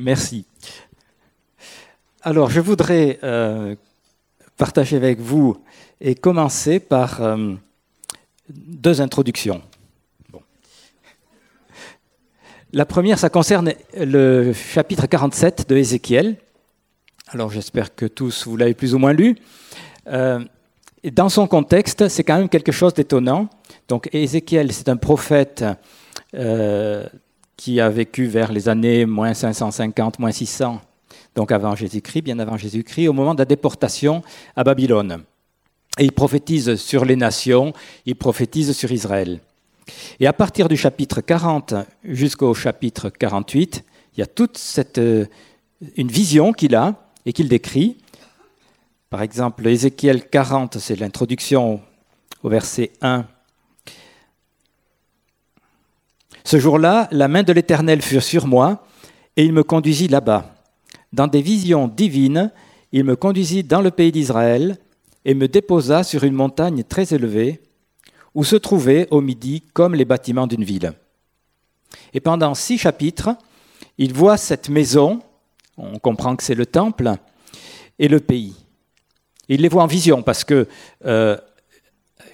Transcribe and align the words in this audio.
Merci. 0.00 0.46
Alors, 2.22 2.48
je 2.48 2.60
voudrais 2.60 3.18
euh, 3.22 3.74
partager 4.56 4.96
avec 4.96 5.20
vous 5.20 5.62
et 6.00 6.14
commencer 6.14 6.80
par 6.80 7.22
euh, 7.22 7.52
deux 8.48 9.02
introductions. 9.02 9.60
La 12.72 12.86
première, 12.86 13.18
ça 13.18 13.28
concerne 13.28 13.74
le 13.94 14.54
chapitre 14.54 15.06
47 15.06 15.68
de 15.68 15.76
Ézéchiel. 15.76 16.36
Alors, 17.28 17.50
j'espère 17.50 17.94
que 17.94 18.06
tous 18.06 18.46
vous 18.46 18.56
l'avez 18.56 18.74
plus 18.74 18.94
ou 18.94 18.98
moins 18.98 19.12
lu. 19.12 19.36
Euh, 20.06 20.42
dans 21.12 21.28
son 21.28 21.46
contexte, 21.46 22.08
c'est 22.08 22.24
quand 22.24 22.38
même 22.38 22.48
quelque 22.48 22.72
chose 22.72 22.94
d'étonnant. 22.94 23.50
Donc, 23.88 24.08
Ézéchiel, 24.14 24.72
c'est 24.72 24.88
un 24.88 24.96
prophète 24.96 25.62
qui 27.60 27.78
a 27.78 27.90
vécu 27.90 28.24
vers 28.24 28.52
les 28.52 28.70
années 28.70 29.04
moins 29.04 29.34
550, 29.34 30.18
moins 30.18 30.32
600, 30.32 30.80
donc 31.34 31.52
avant 31.52 31.76
Jésus-Christ, 31.76 32.22
bien 32.22 32.38
avant 32.38 32.56
Jésus-Christ, 32.56 33.08
au 33.08 33.12
moment 33.12 33.34
de 33.34 33.40
la 33.40 33.44
déportation 33.44 34.22
à 34.56 34.64
Babylone. 34.64 35.24
Et 35.98 36.04
il 36.04 36.12
prophétise 36.12 36.76
sur 36.76 37.04
les 37.04 37.16
nations, 37.16 37.74
il 38.06 38.16
prophétise 38.16 38.72
sur 38.72 38.90
Israël. 38.90 39.40
Et 40.20 40.26
à 40.26 40.32
partir 40.32 40.68
du 40.68 40.78
chapitre 40.78 41.20
40 41.20 41.74
jusqu'au 42.02 42.54
chapitre 42.54 43.10
48, 43.10 43.84
il 44.14 44.20
y 44.20 44.22
a 44.22 44.26
toute 44.26 44.56
cette, 44.56 44.96
euh, 44.96 45.26
une 45.98 46.08
vision 46.08 46.54
qu'il 46.54 46.74
a 46.74 46.94
et 47.26 47.34
qu'il 47.34 47.50
décrit. 47.50 47.98
Par 49.10 49.20
exemple, 49.20 49.68
Ézéchiel 49.68 50.30
40, 50.30 50.78
c'est 50.78 50.96
l'introduction 50.96 51.82
au 52.42 52.48
verset 52.48 52.92
1 53.02 53.26
Ce 56.44 56.58
jour-là, 56.58 57.08
la 57.10 57.28
main 57.28 57.42
de 57.42 57.52
l'Éternel 57.52 58.02
fut 58.02 58.20
sur 58.20 58.46
moi, 58.46 58.84
et 59.36 59.44
il 59.44 59.52
me 59.52 59.62
conduisit 59.62 60.08
là-bas. 60.08 60.54
Dans 61.12 61.26
des 61.26 61.42
visions 61.42 61.88
divines, 61.88 62.50
il 62.92 63.04
me 63.04 63.16
conduisit 63.16 63.64
dans 63.64 63.80
le 63.80 63.90
pays 63.90 64.12
d'Israël, 64.12 64.78
et 65.24 65.34
me 65.34 65.48
déposa 65.48 66.02
sur 66.02 66.24
une 66.24 66.34
montagne 66.34 66.82
très 66.82 67.14
élevée, 67.14 67.60
où 68.34 68.44
se 68.44 68.56
trouvaient 68.56 69.08
au 69.10 69.20
midi 69.20 69.62
comme 69.72 69.94
les 69.94 70.04
bâtiments 70.04 70.46
d'une 70.46 70.64
ville. 70.64 70.92
Et 72.14 72.20
pendant 72.20 72.54
six 72.54 72.78
chapitres, 72.78 73.30
il 73.98 74.14
voit 74.14 74.36
cette 74.36 74.68
maison, 74.68 75.20
on 75.76 75.98
comprend 75.98 76.36
que 76.36 76.42
c'est 76.42 76.54
le 76.54 76.66
temple, 76.66 77.12
et 77.98 78.08
le 78.08 78.20
pays. 78.20 78.54
Il 79.48 79.60
les 79.62 79.68
voit 79.68 79.82
en 79.82 79.88
vision 79.88 80.22
parce 80.22 80.44
que 80.44 80.66
euh, 81.04 81.36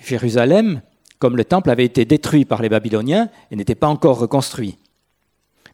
Jérusalem, 0.05 0.81
comme 1.19 1.37
le 1.37 1.45
temple 1.45 1.71
avait 1.71 1.85
été 1.85 2.05
détruit 2.05 2.45
par 2.45 2.63
les 2.63 2.69
Babyloniens 2.69 3.29
et 3.51 3.57
n'était 3.57 3.75
pas 3.75 3.89
encore 3.89 4.19
reconstruit. 4.19 4.77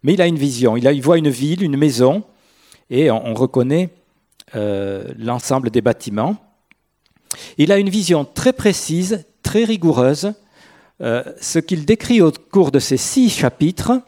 Mais 0.03 0.15
il 0.15 0.23
a 0.23 0.27
une 0.27 0.39
vision, 0.39 0.77
il, 0.77 1.03
voit 1.03 1.19
une 1.19 1.29
ville, 1.29 1.63
une 1.63 1.77
maison, 1.77 2.25
et 2.91 3.11
on, 3.11 3.35
reconnaît 3.35 3.91
euh, 4.55 5.05
l'ensemble 5.17 5.71
des 5.71 5.81
bâtiments. 5.81 6.37
Il 7.57 7.73
a 7.73 7.79
une 7.79 7.89
vision 7.89 8.25
très 8.25 8.53
précise, 8.53 9.25
très 9.43 9.65
rigoureuse. 9.65 10.35
Euh, 11.01 11.23
ce 11.41 11.59
qu'il 11.59 11.85
décrit 11.85 12.21
au 12.21 12.31
cours 12.31 12.71
de 12.71 12.79
ces 12.79 12.97
six 12.97 13.31
chapitres, 13.31 14.01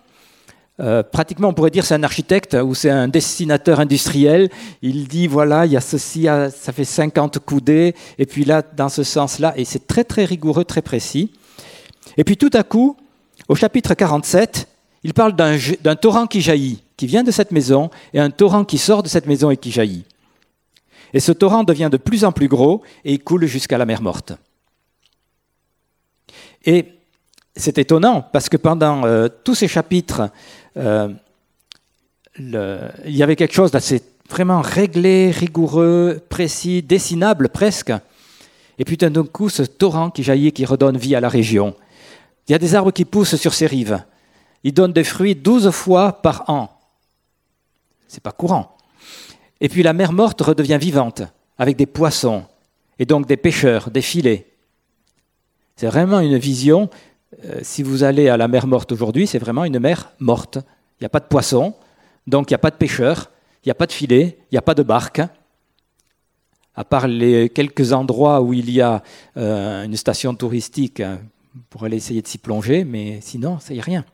euh, 0.81 1.03
pratiquement, 1.05 1.49
on 1.49 1.55
pourrait 1.55 1.71
dire 1.71 1.85
c'est 1.85 1.95
un 1.95 2.03
architecte 2.03 2.55
ou 2.55 2.75
c'est 2.75 2.91
un 2.91 3.07
dessinateur 3.07 3.79
industriel. 3.79 4.51
Il 4.83 5.07
dit 5.07 5.27
voilà, 5.27 5.67
il 5.67 5.73
y 5.73 5.77
a 5.77 5.81
ceci, 5.81 6.25
ça 6.25 6.73
fait 6.73 6.85
50 6.85 7.39
coudées, 7.39 7.95
et 8.19 8.27
puis 8.27 8.45
là, 8.45 8.63
dans 8.63 8.89
ce 8.89 9.03
sens-là, 9.05 9.55
et 9.57 9.65
c'est 9.65 9.87
très 9.87 10.05
très 10.05 10.25
rigoureux, 10.25 10.65
très 10.65 10.83
précis. 10.83 11.33
Et 12.17 12.25
puis 12.25 12.37
tout 12.37 12.51
à 12.53 12.63
coup, 12.63 12.97
au 13.49 13.55
chapitre 13.55 13.95
47, 13.95 14.69
il 15.05 15.15
parle 15.15 15.35
d'un 15.35 15.97
torrent 15.97 16.27
qui 16.27 16.41
jaillit, 16.41 16.83
qui 16.97 17.07
vient 17.07 17.23
de 17.23 17.31
cette 17.31 17.53
maison, 17.53 17.91
et 18.13 18.21
un 18.21 18.31
torrent 18.31 18.65
qui 18.65 18.79
sort 18.79 19.03
de 19.03 19.09
cette 19.09 19.27
maison 19.27 19.51
et 19.51 19.57
qui 19.57 19.71
jaillit. 19.71 20.05
Et 21.13 21.21
ce 21.21 21.31
torrent 21.31 21.63
devient 21.63 21.91
de 21.93 21.97
plus 21.97 22.25
en 22.25 22.33
plus 22.33 22.49
gros 22.49 22.83
et 23.05 23.13
il 23.13 23.23
coule 23.23 23.47
jusqu'à 23.47 23.79
la 23.79 23.87
mer 23.87 24.03
morte. 24.03 24.33
Et 26.65 26.87
c'est 27.55 27.79
étonnant 27.79 28.23
parce 28.33 28.49
que 28.49 28.57
pendant 28.57 29.05
euh, 29.05 29.29
tous 29.45 29.55
ces 29.55 29.69
chapitres 29.69 30.31
euh, 30.77 31.09
il 32.39 33.17
y 33.17 33.23
avait 33.23 33.37
quelque 33.37 33.55
chose 33.55 33.71
d'assez 33.71 34.03
vraiment 34.29 34.61
réglé, 34.61 35.31
rigoureux, 35.31 36.21
précis, 36.29 36.83
dessinable 36.83 37.49
presque. 37.49 37.93
Et 38.79 38.85
puis 38.85 38.97
d'un 38.97 39.25
coup, 39.25 39.49
ce 39.49 39.63
torrent 39.63 40.11
qui 40.11 40.23
jaillit, 40.23 40.53
qui 40.53 40.65
redonne 40.65 40.97
vie 40.97 41.15
à 41.15 41.21
la 41.21 41.29
région. 41.29 41.77
Il 42.49 42.53
y 42.53 42.55
a 42.55 42.59
des 42.59 42.75
arbres 42.75 42.91
qui 42.91 43.05
poussent 43.05 43.37
sur 43.37 43.55
ces 43.55 43.67
rives. 43.67 44.03
Ils 44.65 44.75
donnent 44.75 44.93
des 44.93 45.05
fruits 45.05 45.35
douze 45.35 45.71
fois 45.71 46.13
par 46.23 46.45
an. 46.49 46.71
C'est 48.09 48.23
pas 48.23 48.33
courant. 48.33 48.77
Et 49.61 49.69
puis 49.69 49.83
la 49.83 49.93
mer 49.93 50.13
morte 50.13 50.41
redevient 50.41 50.79
vivante, 50.81 51.23
avec 51.59 51.77
des 51.77 51.87
poissons, 51.87 52.45
et 52.99 53.07
donc 53.07 53.27
des 53.27 53.37
pêcheurs, 53.37 53.91
des 53.91 54.03
filets. 54.03 54.47
C'est 55.77 55.87
vraiment 55.87 56.21
une 56.21 56.39
vision 56.39 56.91
euh, 57.45 57.61
si 57.63 57.83
vous 57.83 58.05
allez 58.05 58.29
à 58.29 58.37
la 58.37 58.49
mer 58.49 58.67
morte 58.67 58.93
aujourd'hui, 58.93 59.27
c'est 59.27 59.39
vraiment 59.39 59.65
une 59.65 59.79
mer 59.79 60.13
morte. 60.19 60.57
Il 61.01 61.03
n'y 61.03 61.07
a 61.07 61.11
pas 61.11 61.21
de 61.21 61.27
poissons, 61.27 61.75
donc 62.27 62.51
il 62.51 62.53
n'y 62.53 62.57
a 62.57 62.59
pas 62.59 62.71
de 62.71 62.77
pêcheurs, 62.77 63.31
il 63.65 63.69
n'y 63.69 63.73
a 63.73 63.75
pas 63.75 63.87
de 63.87 63.93
filets, 63.93 64.39
il 64.51 64.55
n'y 64.55 64.59
a 64.59 64.63
pas 64.63 64.75
de 64.75 64.83
barques. 64.83 65.23
À 66.77 66.85
part 66.85 67.07
les 67.07 67.51
quelques 67.51 67.93
endroits 67.93 68.43
où 68.43 68.53
il 68.53 68.71
y 68.71 68.81
a 68.81 69.03
euh, 69.37 69.85
une 69.85 69.97
station 69.97 70.35
touristique 70.35 71.01
hein, 71.01 71.21
pour 71.71 71.85
aller 71.85 71.97
essayer 71.97 72.21
de 72.21 72.27
s'y 72.27 72.39
plonger, 72.39 72.85
mais 72.85 73.21
sinon, 73.21 73.59
ça 73.61 73.73
n'y 73.75 73.81
a 73.81 73.83
rien. 73.83 74.05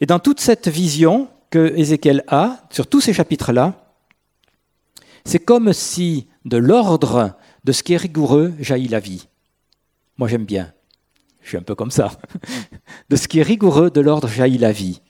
Et 0.00 0.06
dans 0.06 0.18
toute 0.18 0.40
cette 0.40 0.68
vision 0.68 1.28
que 1.50 1.72
Ézéchiel 1.76 2.24
a, 2.26 2.66
sur 2.70 2.86
tous 2.86 3.00
ces 3.00 3.12
chapitres-là, 3.12 3.94
c'est 5.24 5.38
comme 5.38 5.72
si 5.72 6.26
de 6.44 6.56
l'ordre 6.56 7.36
de 7.64 7.72
ce 7.72 7.82
qui 7.82 7.94
est 7.94 7.98
rigoureux 7.98 8.54
jaillit 8.60 8.88
la 8.88 9.00
vie. 9.00 9.28
Moi 10.18 10.28
j'aime 10.28 10.44
bien. 10.44 10.72
Je 11.44 11.50
suis 11.50 11.58
un 11.58 11.62
peu 11.62 11.74
comme 11.74 11.90
ça. 11.90 12.10
De 13.10 13.16
ce 13.16 13.28
qui 13.28 13.38
est 13.38 13.42
rigoureux 13.42 13.90
de 13.90 14.00
l'ordre 14.00 14.28
jaillit 14.28 14.58
la 14.58 14.72
vie. 14.72 15.02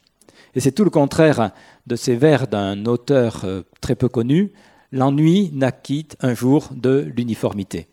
Et 0.54 0.60
c'est 0.60 0.72
tout 0.72 0.84
le 0.84 0.90
contraire 0.90 1.52
de 1.86 1.96
ces 1.96 2.16
vers 2.16 2.48
d'un 2.48 2.86
auteur 2.86 3.42
euh, 3.44 3.62
très 3.80 3.94
peu 3.94 4.08
connu. 4.08 4.52
L'ennui 4.92 5.50
naquit 5.52 6.08
un 6.20 6.34
jour 6.34 6.68
de 6.72 7.10
l'uniformité. 7.16 7.88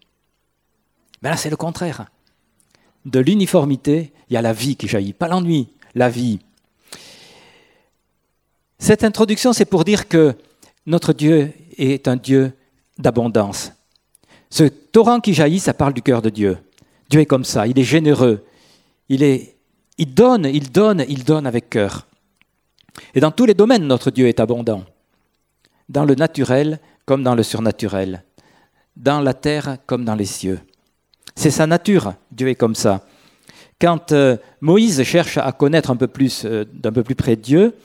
Mais 1.22 1.30
là, 1.30 1.38
c'est 1.38 1.50
le 1.50 1.56
contraire. 1.56 2.06
De 3.06 3.20
l'uniformité, 3.20 4.12
il 4.30 4.34
y 4.34 4.38
a 4.38 4.42
la 4.42 4.54
vie 4.54 4.76
qui 4.76 4.88
jaillit, 4.88 5.14
pas 5.14 5.28
l'ennui, 5.28 5.70
la 5.96 6.10
vie. 6.10 6.40
Cette 8.80 9.04
introduction, 9.04 9.54
c'est 9.54 9.66
pour 9.66 9.84
dire 9.84 10.08
que 10.08 10.36
notre 10.88 11.14
Dieu 11.14 11.54
est 11.78 12.08
un 12.08 12.16
Dieu 12.16 12.54
d'abondance. 12.98 13.72
Ce 14.50 14.64
torrent 14.64 15.20
qui 15.20 15.34
jaillit, 15.34 15.60
ça 15.60 15.74
parle 15.74 15.94
du 15.94 16.02
cœur 16.02 16.22
de 16.22 16.30
Dieu. 16.30 16.58
Dieu 17.12 17.20
est 17.20 17.26
comme 17.26 17.44
ça, 17.44 17.68
il 17.68 17.78
est 17.78 17.84
généreux, 17.84 18.46
il, 19.10 19.22
est, 19.22 19.58
il 19.98 20.14
donne, 20.14 20.46
il 20.46 20.72
donne, 20.72 21.04
il 21.10 21.26
donne 21.26 21.46
avec 21.46 21.70
cœur. 21.70 22.08
Et 23.14 23.20
dans 23.20 23.32
tous 23.32 23.46
les 23.46 23.54
domaines, 23.54 23.86
notre 23.86 24.12
Dieu 24.12 24.30
est 24.30 24.40
abondant, 24.40 24.86
dans 25.90 26.06
le 26.06 26.16
naturel 26.16 26.80
comme 27.06 27.22
dans 27.22 27.36
le 27.36 27.44
surnaturel, 27.44 28.24
dans 28.96 29.20
la 29.20 29.34
terre 29.34 29.78
comme 29.86 30.06
dans 30.06 30.16
les 30.16 30.26
cieux. 30.26 30.62
C'est 31.36 31.52
sa 31.52 31.68
nature, 31.68 32.14
Dieu 32.32 32.48
est 32.48 32.56
comme 32.56 32.76
ça. 32.76 33.06
Quand 33.80 34.14
euh, 34.14 34.38
Moïse 34.62 35.04
cherche 35.04 35.38
à 35.38 35.52
connaître 35.52 35.92
un 35.92 35.98
peu 35.98 36.08
plus, 36.08 36.46
euh, 36.46 36.64
d'un 36.72 36.94
peu 36.94 37.04
plus 37.04 37.16
près 37.16 37.36
Dieu, 37.36 37.76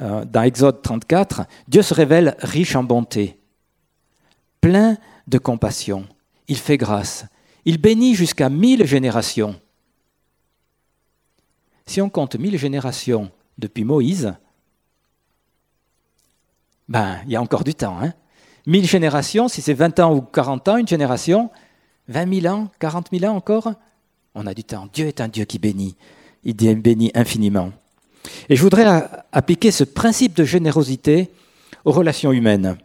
euh, 0.00 0.24
dans 0.24 0.42
Exode 0.42 0.80
34, 0.80 1.42
Dieu 1.66 1.82
se 1.82 1.92
révèle 1.92 2.36
riche 2.38 2.76
en 2.76 2.84
bonté, 2.84 3.36
plein 4.60 4.96
de 5.26 5.38
compassion. 5.38 6.06
Il 6.46 6.56
fait 6.56 6.76
grâce, 6.76 7.24
il 7.64 7.78
bénit 7.78 8.14
jusqu'à 8.14 8.48
mille 8.48 8.84
générations. 8.86 9.60
Si 11.86 12.00
on 12.00 12.08
compte 12.08 12.36
mille 12.36 12.58
générations 12.58 13.30
depuis 13.58 13.84
Moïse, 13.84 14.34
ben, 16.88 17.18
il 17.26 17.32
y 17.32 17.36
a 17.36 17.42
encore 17.42 17.64
du 17.64 17.74
temps. 17.74 17.98
Hein 18.00 18.12
mille 18.66 18.86
générations, 18.86 19.48
si 19.48 19.62
c'est 19.62 19.74
20 19.74 20.00
ans 20.00 20.14
ou 20.14 20.20
40 20.20 20.68
ans, 20.68 20.76
une 20.76 20.88
génération, 20.88 21.50
20 22.08 22.40
000 22.40 22.54
ans, 22.54 22.68
40 22.78 23.08
000 23.12 23.32
ans 23.32 23.36
encore, 23.36 23.72
on 24.34 24.46
a 24.46 24.54
du 24.54 24.64
temps. 24.64 24.88
Dieu 24.92 25.06
est 25.06 25.20
un 25.20 25.28
Dieu 25.28 25.44
qui 25.44 25.58
bénit. 25.58 25.96
Il 26.44 26.54
bénit 26.54 27.10
infiniment. 27.14 27.72
Et 28.48 28.56
je 28.56 28.62
voudrais 28.62 29.08
appliquer 29.32 29.70
ce 29.70 29.84
principe 29.84 30.34
de 30.34 30.44
générosité 30.44 31.30
aux 31.84 31.92
relations 31.92 32.32
humaines. 32.32 32.76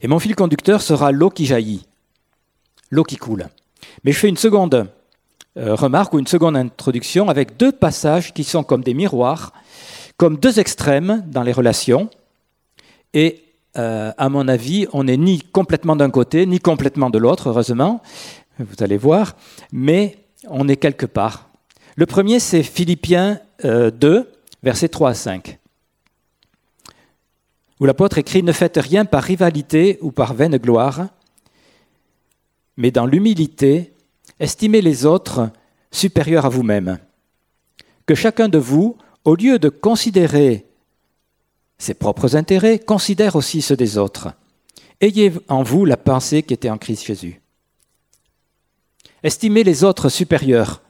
Et 0.00 0.08
mon 0.08 0.18
fil 0.18 0.34
conducteur 0.34 0.82
sera 0.82 1.12
l'eau 1.12 1.30
qui 1.30 1.46
jaillit 1.46 1.87
l'eau 2.90 3.04
qui 3.04 3.16
coule. 3.16 3.48
Mais 4.04 4.12
je 4.12 4.18
fais 4.18 4.28
une 4.28 4.36
seconde 4.36 4.88
euh, 5.56 5.74
remarque 5.74 6.14
ou 6.14 6.18
une 6.18 6.26
seconde 6.26 6.56
introduction 6.56 7.28
avec 7.28 7.56
deux 7.56 7.72
passages 7.72 8.32
qui 8.32 8.44
sont 8.44 8.62
comme 8.62 8.82
des 8.82 8.94
miroirs, 8.94 9.52
comme 10.16 10.36
deux 10.36 10.60
extrêmes 10.60 11.24
dans 11.26 11.42
les 11.42 11.52
relations. 11.52 12.10
Et 13.12 13.42
euh, 13.76 14.12
à 14.16 14.28
mon 14.28 14.46
avis, 14.46 14.86
on 14.92 15.04
n'est 15.04 15.16
ni 15.16 15.40
complètement 15.40 15.96
d'un 15.96 16.10
côté, 16.10 16.46
ni 16.46 16.60
complètement 16.60 17.10
de 17.10 17.18
l'autre, 17.18 17.48
heureusement, 17.48 18.02
vous 18.58 18.82
allez 18.82 18.96
voir, 18.96 19.36
mais 19.72 20.18
on 20.48 20.68
est 20.68 20.76
quelque 20.76 21.06
part. 21.06 21.48
Le 21.96 22.06
premier, 22.06 22.38
c'est 22.38 22.62
Philippiens 22.62 23.40
2, 23.62 23.68
euh, 23.68 24.22
versets 24.62 24.88
3 24.88 25.10
à 25.10 25.14
5. 25.14 25.58
où 27.80 27.84
l'apôtre 27.84 28.18
écrit 28.18 28.42
Ne 28.42 28.52
faites 28.52 28.76
rien 28.76 29.04
par 29.04 29.22
rivalité 29.22 29.98
ou 30.02 30.12
par 30.12 30.34
vaine 30.34 30.56
gloire, 30.56 31.08
mais 32.78 32.92
dans 32.92 33.06
l'humilité, 33.06 33.92
estimez 34.38 34.80
les 34.80 35.04
autres 35.04 35.50
supérieurs 35.90 36.46
à 36.46 36.48
vous-même. 36.48 36.98
Que 38.06 38.14
chacun 38.14 38.48
de 38.48 38.56
vous, 38.56 38.96
au 39.24 39.34
lieu 39.34 39.58
de 39.58 39.68
considérer 39.68 40.64
ses 41.76 41.94
propres 41.94 42.36
intérêts, 42.36 42.78
considère 42.78 43.34
aussi 43.34 43.62
ceux 43.62 43.76
des 43.76 43.98
autres. 43.98 44.28
Ayez 45.00 45.32
en 45.48 45.64
vous 45.64 45.84
la 45.84 45.96
pensée 45.96 46.44
qui 46.44 46.54
était 46.54 46.70
en 46.70 46.78
Christ 46.78 47.04
Jésus. 47.04 47.40
Estimez 49.24 49.64
les 49.64 49.82
autres 49.82 50.08
supérieurs, 50.08 50.80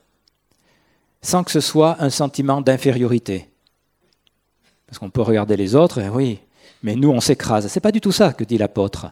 sans 1.23 1.43
que 1.43 1.51
ce 1.51 1.61
soit 1.61 1.97
un 2.01 2.11
sentiment 2.11 2.61
d'infériorité. 2.61 3.49
Parce 4.87 4.99
qu'on 4.99 5.11
peut 5.11 5.23
regarder 5.23 5.57
les 5.57 5.75
autres, 5.75 6.01
et 6.01 6.11
oui, 6.11 6.39
mais 6.83 6.97
nous 6.97 7.09
on 7.09 7.21
s'écrase. 7.21 7.69
C'est 7.69 7.81
pas 7.81 7.93
du 7.93 8.03
tout 8.03 8.13
ça 8.13 8.35
que 8.35 8.45
dit 8.45 8.59
l'apôtre. 8.59 9.11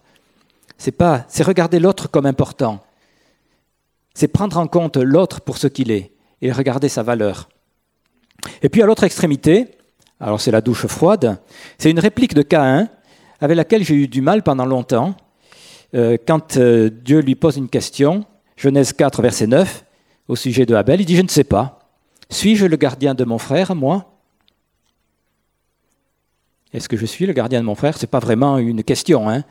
C'est 0.78 0.92
pas, 0.92 1.24
c'est 1.28 1.42
regarder 1.42 1.78
l'autre 1.78 2.08
comme 2.08 2.26
important. 2.26 2.80
C'est 4.14 4.28
prendre 4.28 4.58
en 4.58 4.66
compte 4.66 4.96
l'autre 4.96 5.40
pour 5.40 5.58
ce 5.58 5.66
qu'il 5.66 5.90
est 5.90 6.12
et 6.42 6.52
regarder 6.52 6.88
sa 6.88 7.02
valeur. 7.02 7.48
Et 8.62 8.68
puis 8.68 8.82
à 8.82 8.86
l'autre 8.86 9.04
extrémité, 9.04 9.68
alors 10.20 10.40
c'est 10.40 10.50
la 10.50 10.60
douche 10.60 10.86
froide, 10.86 11.38
c'est 11.78 11.90
une 11.90 11.98
réplique 11.98 12.34
de 12.34 12.42
Caïn 12.42 12.88
avec 13.40 13.56
laquelle 13.56 13.84
j'ai 13.84 13.94
eu 13.94 14.08
du 14.08 14.20
mal 14.20 14.42
pendant 14.42 14.66
longtemps. 14.66 15.14
Euh, 15.94 16.16
quand 16.26 16.56
euh, 16.56 16.90
Dieu 16.90 17.20
lui 17.20 17.34
pose 17.34 17.56
une 17.56 17.68
question, 17.68 18.24
Genèse 18.56 18.92
4, 18.92 19.22
verset 19.22 19.46
9, 19.46 19.84
au 20.28 20.36
sujet 20.36 20.66
de 20.66 20.74
Abel, 20.74 21.00
il 21.00 21.06
dit 21.06 21.16
Je 21.16 21.22
ne 21.22 21.28
sais 21.28 21.44
pas. 21.44 21.80
Suis-je 22.30 22.66
le 22.66 22.76
gardien 22.76 23.14
de 23.14 23.24
mon 23.24 23.38
frère, 23.38 23.74
moi? 23.74 24.12
Est-ce 26.72 26.88
que 26.88 26.96
je 26.96 27.06
suis 27.06 27.26
le 27.26 27.32
gardien 27.32 27.60
de 27.60 27.66
mon 27.66 27.74
frère? 27.74 27.96
Ce 27.96 28.02
n'est 28.02 28.10
pas 28.10 28.18
vraiment 28.18 28.58
une 28.58 28.82
question. 28.82 29.28
Hein 29.30 29.44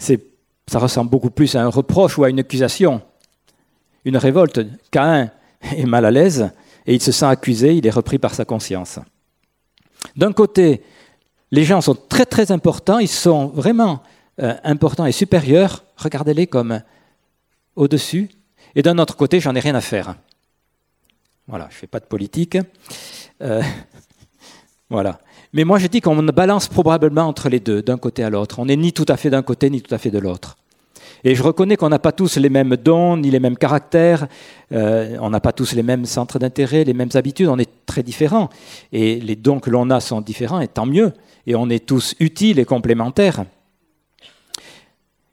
ça 0.00 0.78
ressemble 0.78 1.10
beaucoup 1.10 1.30
plus 1.30 1.54
à 1.54 1.62
un 1.62 1.68
reproche 1.68 2.18
ou 2.18 2.24
à 2.24 2.30
une 2.30 2.40
accusation, 2.40 3.02
une 4.04 4.16
révolte. 4.16 4.60
Caïn 4.90 5.30
est 5.62 5.84
mal 5.84 6.04
à 6.04 6.10
l'aise 6.10 6.50
et 6.86 6.94
il 6.94 7.02
se 7.02 7.12
sent 7.12 7.26
accusé, 7.26 7.74
il 7.76 7.86
est 7.86 7.90
repris 7.90 8.18
par 8.18 8.34
sa 8.34 8.44
conscience. 8.44 8.98
D'un 10.16 10.32
côté, 10.32 10.82
les 11.50 11.64
gens 11.64 11.80
sont 11.80 11.94
très 11.94 12.24
très 12.24 12.52
importants, 12.52 12.98
ils 12.98 13.08
sont 13.08 13.48
vraiment 13.48 14.02
euh, 14.40 14.54
importants 14.64 15.06
et 15.06 15.12
supérieurs, 15.12 15.84
regardez-les 15.96 16.46
comme 16.46 16.80
au-dessus, 17.76 18.30
et 18.74 18.82
d'un 18.82 18.98
autre 18.98 19.16
côté, 19.16 19.40
j'en 19.40 19.54
ai 19.54 19.60
rien 19.60 19.74
à 19.74 19.80
faire. 19.80 20.14
Voilà, 21.46 21.66
je 21.70 21.74
ne 21.74 21.78
fais 21.80 21.86
pas 21.86 22.00
de 22.00 22.06
politique. 22.06 22.56
Euh, 23.42 23.62
voilà. 24.90 25.20
Mais 25.52 25.64
moi, 25.64 25.78
je 25.78 25.88
dis 25.88 26.00
qu'on 26.00 26.22
balance 26.22 26.68
probablement 26.68 27.22
entre 27.22 27.48
les 27.48 27.60
deux, 27.60 27.82
d'un 27.82 27.98
côté 27.98 28.22
à 28.22 28.30
l'autre. 28.30 28.58
On 28.60 28.66
n'est 28.66 28.76
ni 28.76 28.92
tout 28.92 29.06
à 29.08 29.16
fait 29.16 29.30
d'un 29.30 29.42
côté, 29.42 29.68
ni 29.68 29.82
tout 29.82 29.94
à 29.94 29.98
fait 29.98 30.10
de 30.10 30.18
l'autre. 30.18 30.56
Et 31.24 31.34
je 31.34 31.42
reconnais 31.42 31.76
qu'on 31.76 31.88
n'a 31.88 31.98
pas 31.98 32.12
tous 32.12 32.36
les 32.36 32.48
mêmes 32.48 32.76
dons, 32.76 33.16
ni 33.16 33.30
les 33.30 33.40
mêmes 33.40 33.56
caractères, 33.56 34.26
euh, 34.72 35.16
on 35.20 35.30
n'a 35.30 35.40
pas 35.40 35.52
tous 35.52 35.72
les 35.72 35.82
mêmes 35.82 36.06
centres 36.06 36.38
d'intérêt, 36.38 36.84
les 36.84 36.94
mêmes 36.94 37.10
habitudes, 37.14 37.48
on 37.48 37.58
est 37.58 37.84
très 37.84 38.02
différents. 38.02 38.48
Et 38.92 39.20
les 39.20 39.36
dons 39.36 39.60
que 39.60 39.70
l'on 39.70 39.90
a 39.90 40.00
sont 40.00 40.20
différents, 40.20 40.60
et 40.60 40.68
tant 40.68 40.86
mieux. 40.86 41.12
Et 41.46 41.54
on 41.54 41.68
est 41.68 41.84
tous 41.84 42.14
utiles 42.20 42.58
et 42.58 42.64
complémentaires. 42.64 43.44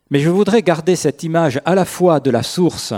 Mais 0.09 0.19
je 0.19 0.29
voudrais 0.29 0.61
garder 0.61 0.95
cette 0.95 1.23
image 1.23 1.61
à 1.63 1.75
la 1.75 1.85
fois 1.85 2.19
de 2.19 2.31
la 2.31 2.43
source 2.43 2.93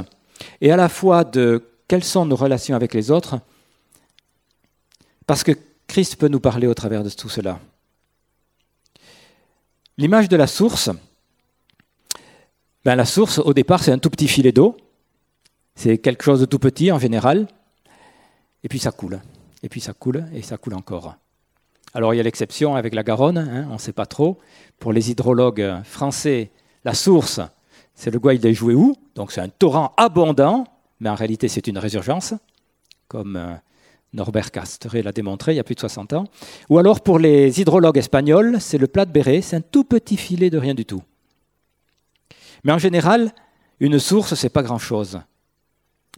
et 0.62 0.72
à 0.72 0.78
la 0.78 0.90
fois 0.90 1.24
de 1.24 1.64
quelles 1.88 2.04
sont 2.04 2.26
nos 2.26 2.36
relations 2.36 2.76
avec 2.76 2.94
les 2.94 3.12
autres, 3.12 3.40
parce 5.26 5.44
que 5.44 5.52
Christ 5.90 6.18
peut 6.18 6.28
nous 6.28 6.40
parler 6.40 6.68
au 6.68 6.76
travers 6.76 7.04
de 7.04 7.10
tout 7.10 7.30
cela. 7.30 7.60
L'image 9.98 10.30
de 10.30 10.38
la 10.38 10.46
source, 10.46 10.92
ben, 12.86 12.96
la 12.96 13.06
source, 13.06 13.40
au 13.40 13.54
départ, 13.54 13.84
c'est 13.84 13.92
un 13.92 13.98
tout 13.98 14.12
petit 14.12 14.28
filet 14.28 14.52
d'eau. 14.52 14.78
C'est 15.74 15.98
quelque 15.98 16.24
chose 16.24 16.40
de 16.40 16.46
tout 16.46 16.60
petit 16.60 16.92
en 16.92 17.00
général. 17.00 17.48
Et 18.64 18.70
puis 18.70 18.78
ça 18.78 18.92
coule. 18.92 19.20
Et 19.64 19.68
puis 19.68 19.82
ça 19.82 19.94
coule 19.94 20.26
et 20.32 20.44
ça 20.44 20.58
coule 20.58 20.76
encore. 20.76 21.16
Alors 21.96 22.14
il 22.14 22.18
y 22.18 22.20
a 22.20 22.24
l'exception 22.24 22.76
avec 22.76 22.94
la 22.94 23.02
Garonne, 23.02 23.40
hein, 23.40 23.68
on 23.72 23.74
ne 23.74 23.80
sait 23.80 23.92
pas 23.92 24.06
trop. 24.06 24.38
Pour 24.78 24.94
les 24.94 25.10
hydrologues 25.10 25.82
français, 25.84 26.52
la 26.86 26.94
source, 26.94 27.42
c'est 27.96 28.12
le 28.12 28.20
Guail 28.20 28.38
des 28.38 28.54
Jouéou, 28.54 28.96
donc 29.16 29.32
c'est 29.32 29.42
un 29.42 29.50
torrent 29.50 29.94
abondant, 29.98 30.66
mais 31.00 31.10
en 31.10 31.16
réalité 31.16 31.48
c'est 31.48 31.66
une 31.66 31.80
résurgence, 31.80 32.36
comme 33.08 33.38
euh, 33.38 33.56
Norbert 34.14 34.52
Casteret 34.52 35.04
l'a 35.04 35.12
démontré 35.12 35.54
il 35.54 35.58
y 35.58 35.60
a 35.60 35.64
plus 35.64 35.76
de 35.76 35.80
60 35.80 36.14
ans. 36.14 36.26
Ou 36.70 36.80
alors 36.80 37.02
pour 37.02 37.20
les 37.20 37.60
hydrologues 37.60 37.98
espagnols, 37.98 38.60
c'est 38.60 38.78
le 38.78 38.88
plat 38.88 39.06
de 39.06 39.12
Béret, 39.12 39.42
c'est 39.42 39.56
un 39.56 39.62
tout 39.62 39.84
petit 39.84 40.18
filet 40.18 40.50
de 40.50 40.58
rien 40.58 40.74
du 40.74 40.86
tout. 40.86 41.04
Mais 42.64 42.72
en 42.72 42.78
général, 42.78 43.32
une 43.80 44.00
source, 44.00 44.34
c'est 44.36 44.50
pas 44.50 44.64
grand-chose. 44.64 45.22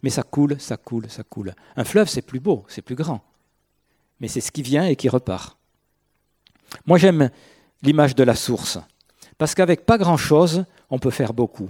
Mais 0.02 0.10
ça 0.10 0.22
coule, 0.22 0.56
ça 0.58 0.76
coule, 0.76 1.08
ça 1.08 1.22
coule. 1.22 1.54
Un 1.76 1.84
fleuve, 1.84 2.08
c'est 2.08 2.22
plus 2.22 2.40
beau, 2.40 2.64
c'est 2.68 2.82
plus 2.82 2.96
grand. 2.96 3.20
Mais 4.20 4.28
c'est 4.28 4.40
ce 4.40 4.50
qui 4.50 4.62
vient 4.62 4.86
et 4.86 4.96
qui 4.96 5.08
repart. 5.08 5.56
Moi, 6.86 6.98
j'aime 6.98 7.30
l'image 7.82 8.14
de 8.14 8.24
la 8.24 8.34
source, 8.34 8.78
parce 9.38 9.54
qu'avec 9.54 9.84
pas 9.84 9.98
grand-chose, 9.98 10.64
on 10.90 10.98
peut 10.98 11.10
faire 11.10 11.34
beaucoup. 11.34 11.68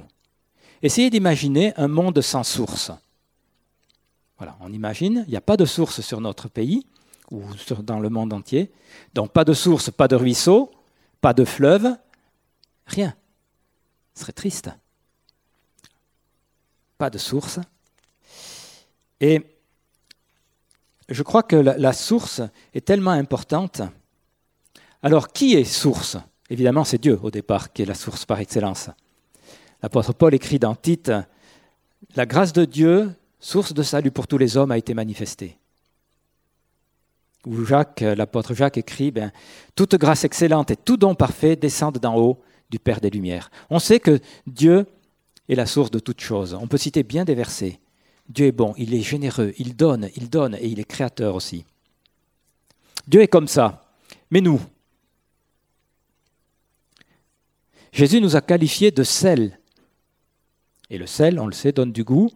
Essayez 0.83 1.11
d'imaginer 1.11 1.73
un 1.77 1.89
monde 1.89 2.21
sans 2.21 2.43
source. 2.43 2.91
Voilà, 4.43 4.57
on 4.59 4.73
imagine, 4.73 5.23
il 5.29 5.31
n'y 5.31 5.37
a 5.37 5.41
pas 5.41 5.57
de 5.57 5.65
source 5.65 6.01
sur 6.01 6.21
notre 6.21 6.49
pays 6.49 6.85
ou 7.31 7.45
dans 7.85 8.01
le 8.01 8.09
monde 8.09 8.33
entier. 8.33 8.73
Donc 9.15 9.31
pas 9.31 9.45
de 9.45 9.53
source, 9.53 9.93
pas 9.93 10.09
de 10.09 10.17
ruisseau, 10.17 10.73
pas 11.21 11.33
de 11.33 11.45
fleuve, 11.45 11.97
rien. 12.87 13.15
Ce 14.15 14.23
serait 14.23 14.33
triste. 14.33 14.71
Pas 16.99 17.09
de 17.09 17.19
source. 17.19 17.61
Et 19.21 19.47
je 21.09 21.23
crois 21.23 21.45
que 21.45 21.55
la, 21.55 21.93
source 21.93 22.43
est 22.75 22.85
tellement 22.85 23.13
importante. 23.13 23.81
Alors, 25.05 25.29
qui 25.29 25.55
est 25.55 25.63
source? 25.63 26.17
Évidemment, 26.51 26.83
c'est 26.83 27.01
Dieu 27.01 27.17
au 27.23 27.31
départ 27.31 27.73
qui 27.73 27.83
est 27.83 27.87
la 27.87 27.95
source 27.95 28.25
par 28.25 28.41
excellence. 28.41 28.91
L'apôtre 29.85 30.13
Paul 30.13 30.35
écrit 30.35 30.59
dans 30.59 30.75
Tite 30.75 31.13
La 32.17 32.27
grâce 32.27 32.53
de 32.53 32.65
Dieu, 32.65 33.15
source 33.43 33.75
de 33.75 33.83
salut 33.83 34.13
pour 34.13 34.27
tous 34.27 34.39
les 34.39 34.57
hommes, 34.57 34.71
a 34.71 34.79
été 34.79 34.95
manifestée. 34.95 35.59
Ou 37.45 37.65
Jacques, 37.65 38.01
l'apôtre 38.01 38.55
Jacques 38.55 38.79
écrit 38.79 39.11
ben, 39.11 39.33
Toute 39.75 39.97
grâce 39.97 40.25
excellente 40.25 40.71
et 40.71 40.77
tout 40.77 40.97
don 40.97 41.17
parfait 41.17 41.57
descendent 41.57 41.99
d'en 41.99 42.17
haut 42.17 42.41
du 42.71 42.79
Père 42.79 43.01
des 43.01 43.11
Lumières. 43.11 43.51
On 43.69 43.81
sait 43.81 43.99
que 43.99 44.21
Dieu 44.47 44.87
est 45.49 45.57
la 45.57 45.67
source 45.67 45.91
de 45.91 45.99
toutes 45.99 46.21
choses. 46.21 46.55
On 46.55 46.69
peut 46.69 46.79
citer 46.79 47.03
bien 47.03 47.25
des 47.25 47.35
versets. 47.35 47.81
Dieu 48.29 48.47
est 48.47 48.53
bon, 48.53 48.75
il 48.79 48.95
est 48.95 49.03
généreux, 49.03 49.53
il 49.59 49.75
donne, 49.75 50.09
il 50.15 50.31
donne 50.31 50.55
et 50.55 50.69
il 50.69 50.79
est 50.79 50.85
créateur 50.85 51.35
aussi. 51.35 51.65
Dieu 53.09 53.21
est 53.23 53.29
comme 53.29 53.49
ça. 53.49 53.93
Mais 54.31 54.41
nous, 54.41 54.61
Jésus 57.91 58.21
nous 58.21 58.37
a 58.37 58.41
qualifiés 58.41 58.93
de 58.93 59.03
sel. 59.03 59.59
Et 60.89 60.97
le 60.97 61.07
sel, 61.07 61.41
on 61.41 61.47
le 61.47 61.53
sait, 61.53 61.73
donne 61.73 61.93
du 61.93 62.05
goût. 62.05 62.31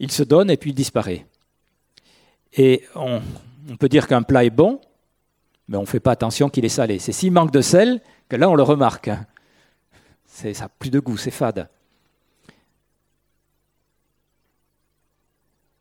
Il 0.00 0.10
se 0.10 0.22
donne 0.22 0.50
et 0.50 0.56
puis 0.56 0.70
il 0.70 0.74
disparaît. 0.74 1.26
Et 2.54 2.84
on, 2.96 3.20
peut 3.78 3.88
dire 3.88 4.08
qu'un 4.08 4.22
plat 4.22 4.44
est 4.44 4.50
bon, 4.50 4.80
mais 5.68 5.76
on 5.76 5.82
ne 5.82 5.86
fait 5.86 6.00
pas 6.00 6.10
attention 6.10 6.48
qu'il 6.48 6.64
est 6.64 6.70
salé. 6.70 6.98
C'est 6.98 7.12
s'il 7.12 7.32
manque 7.32 7.52
de 7.52 7.60
sel 7.60 8.00
que 8.28 8.36
là 8.36 8.48
on 8.50 8.54
le 8.54 8.62
remarque. 8.62 9.10
ça 10.26 10.48
n'a 10.48 10.68
plus 10.68 10.90
de 10.90 10.98
goût, 10.98 11.16
c'est 11.16 11.30
fade. 11.30 11.68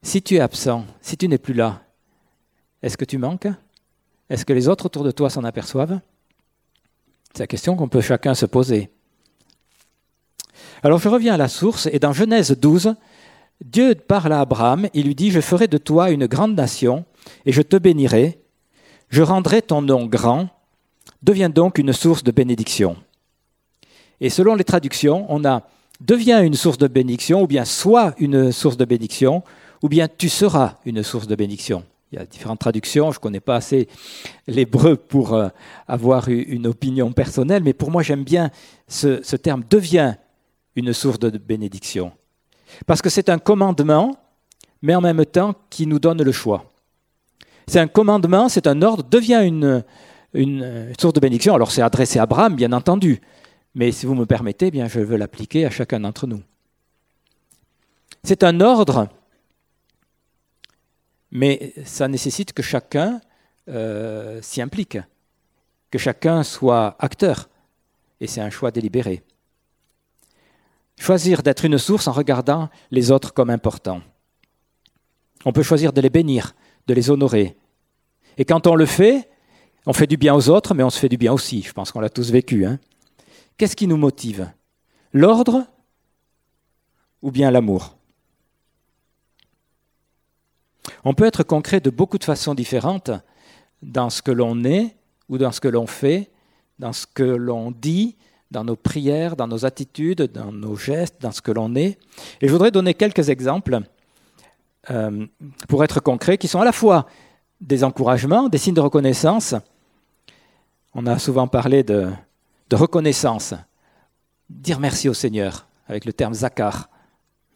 Si 0.03 0.21
tu 0.21 0.35
es 0.35 0.39
absent, 0.39 0.85
si 1.01 1.17
tu 1.17 1.27
n'es 1.27 1.38
plus 1.38 1.53
là, 1.53 1.81
est-ce 2.81 2.97
que 2.97 3.05
tu 3.05 3.17
manques? 3.17 3.47
Est-ce 4.29 4.45
que 4.45 4.53
les 4.53 4.67
autres 4.67 4.85
autour 4.85 5.03
de 5.03 5.11
toi 5.11 5.29
s'en 5.29 5.43
aperçoivent? 5.43 5.99
C'est 7.33 7.43
la 7.43 7.47
question 7.47 7.75
qu'on 7.75 7.89
peut 7.89 8.01
chacun 8.01 8.33
se 8.33 8.45
poser. 8.45 8.91
Alors 10.83 10.99
je 10.99 11.09
reviens 11.09 11.33
à 11.33 11.38
la 11.38 11.47
source, 11.47 11.88
et 11.91 11.99
dans 11.99 12.13
Genèse 12.13 12.57
12, 12.57 12.95
Dieu 13.63 13.93
parle 13.95 14.31
à 14.31 14.39
Abraham, 14.39 14.87
il 14.93 15.05
lui 15.05 15.15
dit, 15.15 15.31
je 15.31 15.41
ferai 15.41 15.67
de 15.67 15.77
toi 15.77 16.11
une 16.11 16.27
grande 16.27 16.55
nation, 16.55 17.05
et 17.45 17.51
je 17.51 17.61
te 17.61 17.75
bénirai, 17.75 18.39
je 19.09 19.21
rendrai 19.21 19.61
ton 19.61 19.81
nom 19.81 20.05
grand, 20.05 20.47
deviens 21.23 21.49
donc 21.49 21.77
une 21.77 21.91
source 21.91 22.23
de 22.23 22.31
bénédiction. 22.31 22.95
Et 24.21 24.29
selon 24.29 24.55
les 24.55 24.63
traductions, 24.63 25.25
on 25.29 25.43
a 25.43 25.67
deviens 25.99 26.41
une 26.41 26.55
source 26.55 26.77
de 26.77 26.87
bénédiction, 26.87 27.41
ou 27.41 27.47
bien 27.47 27.65
sois 27.65 28.13
une 28.17 28.53
source 28.53 28.77
de 28.77 28.85
bénédiction, 28.85 29.43
ou 29.81 29.89
bien 29.89 30.07
tu 30.07 30.29
seras 30.29 30.77
une 30.85 31.03
source 31.03 31.27
de 31.27 31.35
bénédiction. 31.35 31.83
Il 32.11 32.17
y 32.17 32.21
a 32.21 32.25
différentes 32.25 32.59
traductions, 32.59 33.11
je 33.11 33.17
ne 33.17 33.21
connais 33.21 33.39
pas 33.41 33.57
assez 33.57 33.87
l'hébreu 34.47 34.95
pour 34.95 35.33
euh, 35.33 35.49
avoir 35.87 36.27
une 36.29 36.65
opinion 36.65 37.11
personnelle, 37.11 37.63
mais 37.63 37.73
pour 37.73 37.91
moi 37.91 38.03
j'aime 38.03 38.23
bien 38.23 38.51
ce, 38.87 39.21
ce 39.21 39.35
terme 39.35 39.63
deviens 39.69 40.17
une 40.75 40.93
source 40.93 41.19
de 41.19 41.29
bénédiction. 41.29 42.11
Parce 42.85 43.01
que 43.01 43.09
c'est 43.09 43.29
un 43.29 43.39
commandement, 43.39 44.15
mais 44.81 44.95
en 44.95 45.01
même 45.01 45.25
temps 45.25 45.55
qui 45.69 45.88
nous 45.88 45.99
donne 45.99 46.21
le 46.21 46.31
choix. 46.31 46.65
C'est 47.67 47.79
un 47.79 47.88
commandement, 47.88 48.49
c'est 48.49 48.67
un 48.67 48.81
ordre, 48.81 49.03
deviens 49.03 49.43
une, 49.43 49.83
une 50.33 50.93
source 50.99 51.13
de 51.13 51.19
bénédiction. 51.19 51.53
Alors 51.53 51.71
c'est 51.71 51.81
adressé 51.81 52.19
à 52.19 52.23
Abraham, 52.23 52.55
bien 52.55 52.71
entendu, 52.71 53.21
mais 53.75 53.91
si 53.91 54.05
vous 54.05 54.15
me 54.15 54.25
permettez, 54.25 54.67
eh 54.67 54.71
bien 54.71 54.88
je 54.88 54.99
veux 54.99 55.17
l'appliquer 55.17 55.65
à 55.65 55.69
chacun 55.69 55.99
d'entre 55.99 56.27
nous. 56.27 56.41
C'est 58.23 58.43
un 58.43 58.59
ordre, 58.59 59.07
mais 61.31 61.73
ça 61.85 62.07
nécessite 62.07 62.53
que 62.53 62.63
chacun 62.63 63.21
euh, 63.67 64.41
s'y 64.41 64.61
implique, 64.61 64.97
que 65.91 65.97
chacun 65.97 66.43
soit 66.43 66.95
acteur, 66.99 67.49
et 68.19 68.27
c'est 68.27 68.41
un 68.41 68.49
choix 68.49 68.71
délibéré. 68.71 69.23
Choisir 70.99 71.41
d'être 71.43 71.63
une 71.63 71.77
source 71.77 72.07
en 72.07 72.11
regardant 72.11 72.69
les 72.91 73.09
autres 73.09 73.33
comme 73.33 73.49
importants. 73.49 74.01
On 75.45 75.53
peut 75.53 75.63
choisir 75.63 75.93
de 75.93 76.01
les 76.01 76.09
bénir, 76.09 76.53
de 76.87 76.93
les 76.93 77.09
honorer. 77.09 77.57
Et 78.37 78.43
quand 78.43 78.67
on 78.67 78.75
le 78.75 78.85
fait, 78.85 79.29
on 79.85 79.93
fait 79.93 80.07
du 80.07 80.17
bien 80.17 80.35
aux 80.35 80.49
autres, 80.49 80.75
mais 80.75 80.83
on 80.83 80.89
se 80.89 80.99
fait 80.99 81.07
du 81.07 81.17
bien 81.17 81.31
aussi. 81.31 81.61
Je 81.61 81.71
pense 81.71 81.93
qu'on 81.93 82.01
l'a 82.01 82.09
tous 82.09 82.31
vécu. 82.31 82.65
Hein. 82.65 82.79
Qu'est-ce 83.57 83.77
qui 83.77 83.87
nous 83.87 83.95
motive? 83.95 84.51
L'ordre 85.13 85.65
ou 87.21 87.31
bien 87.31 87.49
l'amour? 87.49 87.95
On 91.05 91.13
peut 91.13 91.25
être 91.25 91.43
concret 91.43 91.79
de 91.79 91.89
beaucoup 91.89 92.17
de 92.17 92.25
façons 92.25 92.53
différentes 92.53 93.11
dans 93.81 94.09
ce 94.09 94.21
que 94.21 94.31
l'on 94.31 94.65
est 94.65 94.97
ou 95.29 95.37
dans 95.37 95.53
ce 95.53 95.61
que 95.61 95.69
l'on 95.69 95.87
fait, 95.87 96.29
dans 96.77 96.91
ce 96.91 97.07
que 97.07 97.23
l'on 97.23 97.71
dit, 97.71 98.17
dans 98.51 98.63
nos 98.63 98.75
prières, 98.75 99.35
dans 99.35 99.47
nos 99.47 99.65
attitudes, 99.65 100.23
dans 100.23 100.51
nos 100.51 100.75
gestes, 100.75 101.21
dans 101.21 101.31
ce 101.31 101.41
que 101.41 101.51
l'on 101.51 101.75
est. 101.75 101.99
Et 102.41 102.47
je 102.47 102.51
voudrais 102.51 102.71
donner 102.71 102.93
quelques 102.93 103.29
exemples 103.29 103.81
euh, 104.89 105.25
pour 105.67 105.83
être 105.83 105.99
concret, 105.99 106.37
qui 106.37 106.47
sont 106.47 106.59
à 106.59 106.65
la 106.65 106.71
fois 106.71 107.05
des 107.61 107.83
encouragements, 107.83 108.49
des 108.49 108.57
signes 108.57 108.73
de 108.73 108.81
reconnaissance. 108.81 109.55
On 110.93 111.05
a 111.05 111.19
souvent 111.19 111.47
parlé 111.47 111.83
de, 111.83 112.09
reconnaissance, 112.71 113.53
dire 114.49 114.79
merci 114.79 115.09
au 115.09 115.13
Seigneur, 115.13 115.67
avec 115.87 116.05
le 116.05 116.13
terme 116.13 116.33
zakar, 116.33 116.89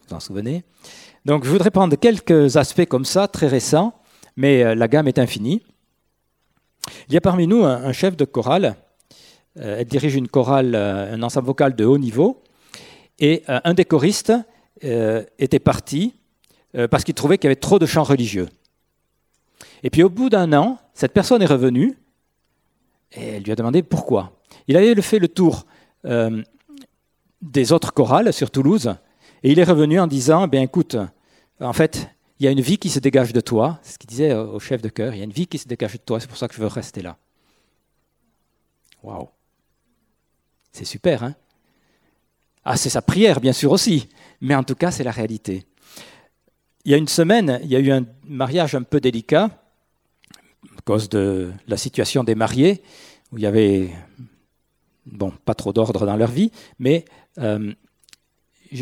vous 0.00 0.08
vous 0.08 0.14
en 0.14 0.20
souvenez? 0.20 0.64
Donc 1.24 1.44
je 1.44 1.50
voudrais 1.50 1.70
prendre 1.70 1.96
quelques 1.96 2.56
aspects 2.56 2.84
comme 2.84 3.04
ça, 3.04 3.26
très 3.26 3.48
récents, 3.48 3.94
mais 4.36 4.62
euh, 4.62 4.74
la 4.74 4.88
gamme 4.88 5.08
est 5.08 5.18
infinie. 5.18 5.62
Il 7.08 7.14
y 7.14 7.16
a 7.16 7.20
parmi 7.20 7.46
nous 7.46 7.64
un, 7.64 7.92
chef 7.92 8.16
de 8.16 8.26
chorale, 8.26 8.76
elle 9.56 9.84
dirige 9.84 10.14
une 10.16 10.28
chorale, 10.28 10.74
un 10.74 11.22
ensemble 11.22 11.46
vocal 11.46 11.76
de 11.76 11.84
haut 11.84 11.98
niveau, 11.98 12.42
et 13.18 13.42
un 13.46 13.74
des 13.74 13.84
choristes 13.84 14.32
était 14.82 15.60
parti 15.60 16.14
euh, 16.76 16.88
parce 16.88 17.04
qu'il 17.04 17.14
trouvait 17.14 17.38
qu'il 17.38 17.44
y 17.44 17.48
avait 17.52 17.56
trop 17.56 17.78
de 17.78 17.86
chants 17.86 18.02
religieux. 18.02 18.48
Et 19.82 19.90
puis 19.90 20.02
au 20.02 20.10
bout 20.10 20.28
d'un 20.28 20.52
an, 20.52 20.78
cette 20.92 21.12
personne 21.12 21.40
est 21.42 21.46
revenue 21.46 21.96
et 23.12 23.24
elle 23.28 23.42
lui 23.44 23.52
a 23.52 23.56
demandé 23.56 23.82
pourquoi. 23.82 24.32
Il 24.66 24.76
avait 24.76 25.00
fait 25.00 25.18
le 25.18 25.28
tour 25.28 25.66
euh, 26.04 26.42
des 27.42 27.72
autres 27.72 27.92
chorales 27.92 28.32
sur 28.32 28.50
Toulouse 28.50 28.94
et 29.42 29.52
il 29.52 29.58
est 29.58 29.64
revenu 29.64 30.00
en 30.00 30.06
disant, 30.06 30.48
ben 30.48 30.62
écoute, 30.62 30.96
en 31.60 31.72
fait, 31.72 32.08
il 32.40 32.44
y 32.44 32.48
a 32.48 32.50
une 32.50 32.60
vie 32.60 32.78
qui 32.78 32.90
se 32.90 32.98
dégage 32.98 33.32
de 33.32 33.40
toi, 33.40 33.78
c'est 33.82 33.92
ce 33.92 33.98
qu'il 33.98 34.08
disait 34.08 34.34
au 34.34 34.58
chef 34.58 34.82
de 34.82 34.88
chœur, 34.88 35.14
il 35.14 35.18
y 35.18 35.20
a 35.20 35.24
une 35.24 35.30
vie 35.30 35.46
qui 35.46 35.58
se 35.58 35.68
dégage 35.68 35.92
de 35.92 35.98
toi, 35.98 36.18
c'est 36.18 36.26
pour 36.26 36.38
ça 36.38 36.48
que 36.48 36.54
je 36.54 36.60
veux 36.60 36.66
rester 36.66 37.02
là. 37.02 37.16
Waouh 39.02 39.28
C'est 40.74 40.84
super, 40.84 41.22
hein 41.22 41.36
Ah, 42.64 42.76
c'est 42.76 42.90
sa 42.90 43.00
prière, 43.00 43.40
bien 43.40 43.52
sûr 43.52 43.70
aussi, 43.70 44.08
mais 44.40 44.56
en 44.56 44.64
tout 44.64 44.74
cas, 44.74 44.90
c'est 44.90 45.04
la 45.04 45.12
réalité. 45.12 45.64
Il 46.84 46.90
y 46.90 46.94
a 46.94 46.96
une 46.96 47.06
semaine, 47.06 47.60
il 47.62 47.70
y 47.70 47.76
a 47.76 47.78
eu 47.78 47.92
un 47.92 48.04
mariage 48.26 48.74
un 48.74 48.82
peu 48.82 49.00
délicat 49.00 49.50
à 50.76 50.80
cause 50.84 51.08
de 51.08 51.52
la 51.68 51.76
situation 51.76 52.24
des 52.24 52.34
mariés, 52.34 52.82
où 53.30 53.38
il 53.38 53.44
y 53.44 53.46
avait 53.46 53.90
pas 55.44 55.54
trop 55.54 55.72
d'ordre 55.72 56.06
dans 56.06 56.16
leur 56.16 56.32
vie, 56.32 56.50
mais 56.80 57.04
euh, 57.38 57.72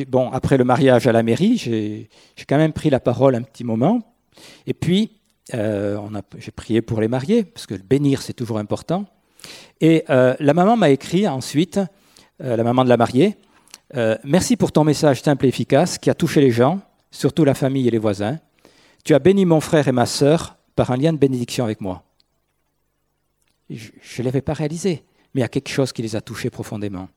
bon, 0.08 0.30
après 0.30 0.56
le 0.56 0.64
mariage 0.64 1.06
à 1.06 1.12
la 1.12 1.22
mairie, 1.22 1.58
j'ai 1.58 2.08
quand 2.48 2.56
même 2.56 2.72
pris 2.72 2.88
la 2.88 3.00
parole 3.00 3.34
un 3.34 3.42
petit 3.42 3.64
moment, 3.64 4.16
et 4.66 4.72
puis 4.72 5.20
euh, 5.52 5.98
j'ai 6.38 6.52
prié 6.52 6.80
pour 6.80 7.02
les 7.02 7.08
mariés, 7.08 7.44
parce 7.44 7.66
que 7.66 7.74
bénir 7.74 8.22
c'est 8.22 8.32
toujours 8.32 8.58
important. 8.58 9.04
Et 9.80 10.04
euh, 10.10 10.34
la 10.38 10.54
maman 10.54 10.76
m'a 10.76 10.90
écrit 10.90 11.26
ensuite, 11.26 11.80
la 12.38 12.64
maman 12.64 12.82
de 12.82 12.88
la 12.88 12.96
mariée, 12.96 13.36
merci 14.24 14.56
pour 14.56 14.72
ton 14.72 14.82
message 14.82 15.22
simple 15.22 15.44
et 15.44 15.48
efficace 15.48 15.96
qui 15.96 16.10
a 16.10 16.14
touché 16.14 16.40
les 16.40 16.50
gens 16.50 16.80
surtout 17.12 17.44
la 17.44 17.54
famille 17.54 17.86
et 17.86 17.90
les 17.90 17.98
voisins. 17.98 18.40
Tu 19.04 19.14
as 19.14 19.20
béni 19.20 19.44
mon 19.44 19.60
frère 19.60 19.86
et 19.86 19.92
ma 19.92 20.06
sœur 20.06 20.56
par 20.74 20.90
un 20.90 20.96
lien 20.96 21.12
de 21.12 21.18
bénédiction 21.18 21.62
avec 21.62 21.80
moi. 21.80 22.02
Je 23.70 23.90
ne 24.18 24.24
l'avais 24.24 24.40
pas 24.40 24.54
réalisé, 24.54 25.04
mais 25.32 25.40
il 25.40 25.42
y 25.42 25.44
a 25.44 25.48
quelque 25.48 25.68
chose 25.68 25.92
qui 25.92 26.02
les 26.02 26.16
a 26.16 26.20
touchés 26.20 26.50
profondément. 26.50 27.08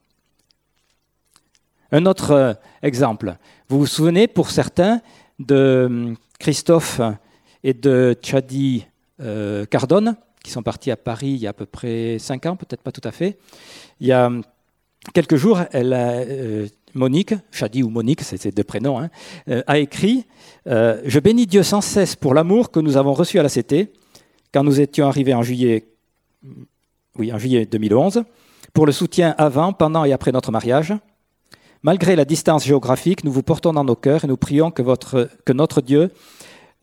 Un 1.91 2.05
autre 2.05 2.31
euh, 2.31 2.53
exemple. 2.81 3.37
Vous 3.69 3.79
vous 3.79 3.87
souvenez, 3.87 4.27
pour 4.27 4.51
certains, 4.51 5.01
de 5.39 5.85
hum, 5.87 6.17
Christophe 6.39 6.99
et 7.63 7.73
de 7.73 8.17
Chadi 8.21 8.85
euh, 9.21 9.65
Cardone, 9.65 10.17
qui 10.45 10.51
sont 10.51 10.61
partis 10.61 10.91
à 10.91 10.95
Paris 10.95 11.31
il 11.31 11.37
y 11.37 11.47
a 11.47 11.49
à 11.49 11.53
peu 11.53 11.65
près 11.65 12.17
cinq 12.19 12.45
ans, 12.45 12.55
peut-être 12.55 12.83
pas 12.83 12.91
tout 12.91 13.01
à 13.03 13.11
fait. 13.11 13.39
Il 13.99 14.07
y 14.07 14.11
a 14.11 14.27
hum, 14.27 14.43
quelques 15.13 15.37
jours, 15.37 15.61
elle 15.71 15.91
a, 15.93 16.19
euh, 16.19 16.67
Monique, 16.93 17.33
Chadi 17.51 17.81
ou 17.81 17.89
Monique, 17.89 18.21
c'est 18.21 18.37
ses 18.37 18.51
deux 18.51 18.63
prénoms, 18.63 18.99
hein, 18.99 19.09
euh, 19.49 19.63
a 19.65 19.79
écrit 19.79 20.25
euh, 20.67 21.01
Je 21.05 21.19
bénis 21.19 21.47
Dieu 21.47 21.63
sans 21.63 21.81
cesse 21.81 22.15
pour 22.15 22.35
l'amour 22.35 22.69
que 22.69 22.79
nous 22.79 22.95
avons 22.95 23.13
reçu 23.13 23.39
à 23.39 23.43
la 23.43 23.49
CT 23.49 23.91
quand 24.53 24.63
nous 24.63 24.79
étions 24.79 25.07
arrivés 25.07 25.33
en 25.33 25.41
juillet, 25.41 25.87
oui, 27.17 27.33
en 27.33 27.39
juillet 27.39 27.65
2011, 27.65 28.23
pour 28.71 28.85
le 28.85 28.91
soutien 28.91 29.33
avant, 29.39 29.73
pendant 29.73 30.05
et 30.05 30.13
après 30.13 30.31
notre 30.31 30.51
mariage. 30.51 30.93
Malgré 31.81 32.15
la 32.15 32.23
distance 32.23 32.63
géographique, 32.63 33.23
nous 33.23 33.31
vous 33.31 33.43
portons 33.43 33.73
dans 33.73 33.83
nos 33.83 33.95
cœurs 33.95 34.23
et 34.23 34.27
nous 34.27 34.37
prions 34.37 34.69
que, 34.69 34.83
votre, 34.83 35.29
que 35.43 35.53
notre 35.53 35.81
Dieu 35.81 36.11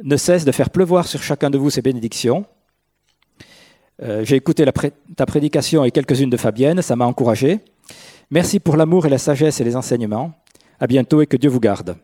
ne 0.02 0.16
cesse 0.16 0.44
de 0.44 0.52
faire 0.52 0.70
pleuvoir 0.70 1.06
sur 1.06 1.22
chacun 1.22 1.48
de 1.48 1.58
vous 1.58 1.70
ses 1.70 1.80
bénédictions. 1.80 2.44
Euh, 4.02 4.24
j'ai 4.24 4.36
écouté 4.36 4.64
ta 5.16 5.26
prédication 5.26 5.84
et 5.84 5.92
quelques-unes 5.92 6.30
de 6.30 6.36
Fabienne, 6.36 6.82
ça 6.82 6.96
m'a 6.96 7.06
encouragé. 7.06 7.60
Merci 8.30 8.58
pour 8.58 8.76
l'amour 8.76 9.06
et 9.06 9.08
la 9.08 9.18
sagesse 9.18 9.60
et 9.60 9.64
les 9.64 9.76
enseignements. 9.76 10.32
À 10.80 10.88
bientôt 10.88 11.22
et 11.22 11.26
que 11.26 11.36
Dieu 11.36 11.48
vous 11.48 11.60
garde. 11.60 11.96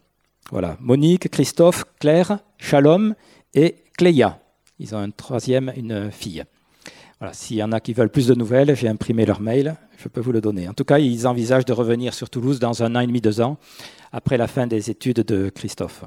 Voilà. 0.51 0.77
Monique, 0.81 1.29
Christophe, 1.29 1.85
Claire, 1.99 2.39
Shalom 2.59 3.15
et 3.55 3.77
Cléa. 3.97 4.39
Ils 4.79 4.95
ont 4.95 4.99
un 4.99 5.11
troisième, 5.11 5.73
une 5.77 6.13
fille. 6.13 6.45
Voilà. 7.19 7.35
S'il 7.35 7.57
y 7.57 7.63
en 7.65 7.73
a 7.73 7.81
qui 7.81 7.93
veulent 7.93 8.11
plus 8.11 8.29
de 8.29 8.35
nouvelles, 8.35 8.77
j'ai 8.77 8.87
imprimé 8.87 9.27
leur 9.27 9.41
mail, 9.41 9.75
je 9.97 10.07
peux 10.07 10.21
vous 10.21 10.31
le 10.31 10.41
donner. 10.41 10.69
En 10.69 10.75
tout 10.75 10.85
cas, 10.85 11.01
ils 11.01 11.27
envisagent 11.27 11.65
de 11.65 11.73
revenir 11.73 12.15
sur 12.15 12.31
Toulouse 12.31 12.61
dans 12.61 12.85
un 12.85 12.95
an 12.95 13.01
et 13.01 13.07
demi, 13.09 13.21
deux 13.21 13.41
ans, 13.41 13.57
après 14.13 14.37
la 14.37 14.47
fin 14.47 14.69
des 14.69 14.91
études 14.91 15.23
de 15.23 15.49
Christophe. 15.49 16.05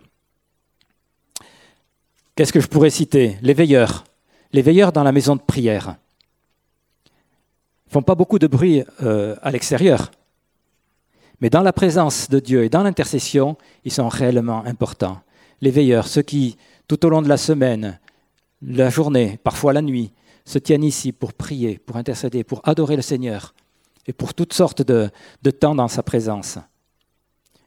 Qu'est-ce 2.35 2.53
que 2.53 2.61
je 2.61 2.67
pourrais 2.67 2.89
citer? 2.89 3.37
Les 3.41 3.53
veilleurs. 3.53 4.05
Les 4.53 4.61
veilleurs 4.61 4.91
dans 4.91 5.03
la 5.03 5.11
maison 5.11 5.35
de 5.35 5.41
prière 5.41 5.95
font 7.87 8.01
pas 8.01 8.15
beaucoup 8.15 8.39
de 8.39 8.47
bruit 8.47 8.83
euh, 9.01 9.35
à 9.41 9.51
l'extérieur. 9.51 10.11
Mais 11.41 11.49
dans 11.49 11.61
la 11.61 11.73
présence 11.73 12.29
de 12.29 12.39
Dieu 12.39 12.63
et 12.63 12.69
dans 12.69 12.83
l'intercession, 12.83 13.57
ils 13.83 13.91
sont 13.91 14.07
réellement 14.07 14.63
importants. 14.65 15.19
Les 15.59 15.71
veilleurs, 15.71 16.07
ceux 16.07 16.21
qui, 16.21 16.57
tout 16.87 17.05
au 17.05 17.09
long 17.09 17.21
de 17.21 17.27
la 17.27 17.37
semaine, 17.37 17.99
la 18.61 18.89
journée, 18.89 19.39
parfois 19.43 19.73
la 19.73 19.81
nuit, 19.81 20.13
se 20.45 20.57
tiennent 20.57 20.83
ici 20.83 21.11
pour 21.11 21.33
prier, 21.33 21.79
pour 21.79 21.97
intercéder, 21.97 22.43
pour 22.43 22.61
adorer 22.67 22.95
le 22.95 23.01
Seigneur 23.01 23.53
et 24.07 24.13
pour 24.13 24.33
toutes 24.33 24.53
sortes 24.53 24.81
de, 24.81 25.09
de 25.41 25.51
temps 25.51 25.75
dans 25.75 25.87
sa 25.87 26.03
présence. 26.03 26.57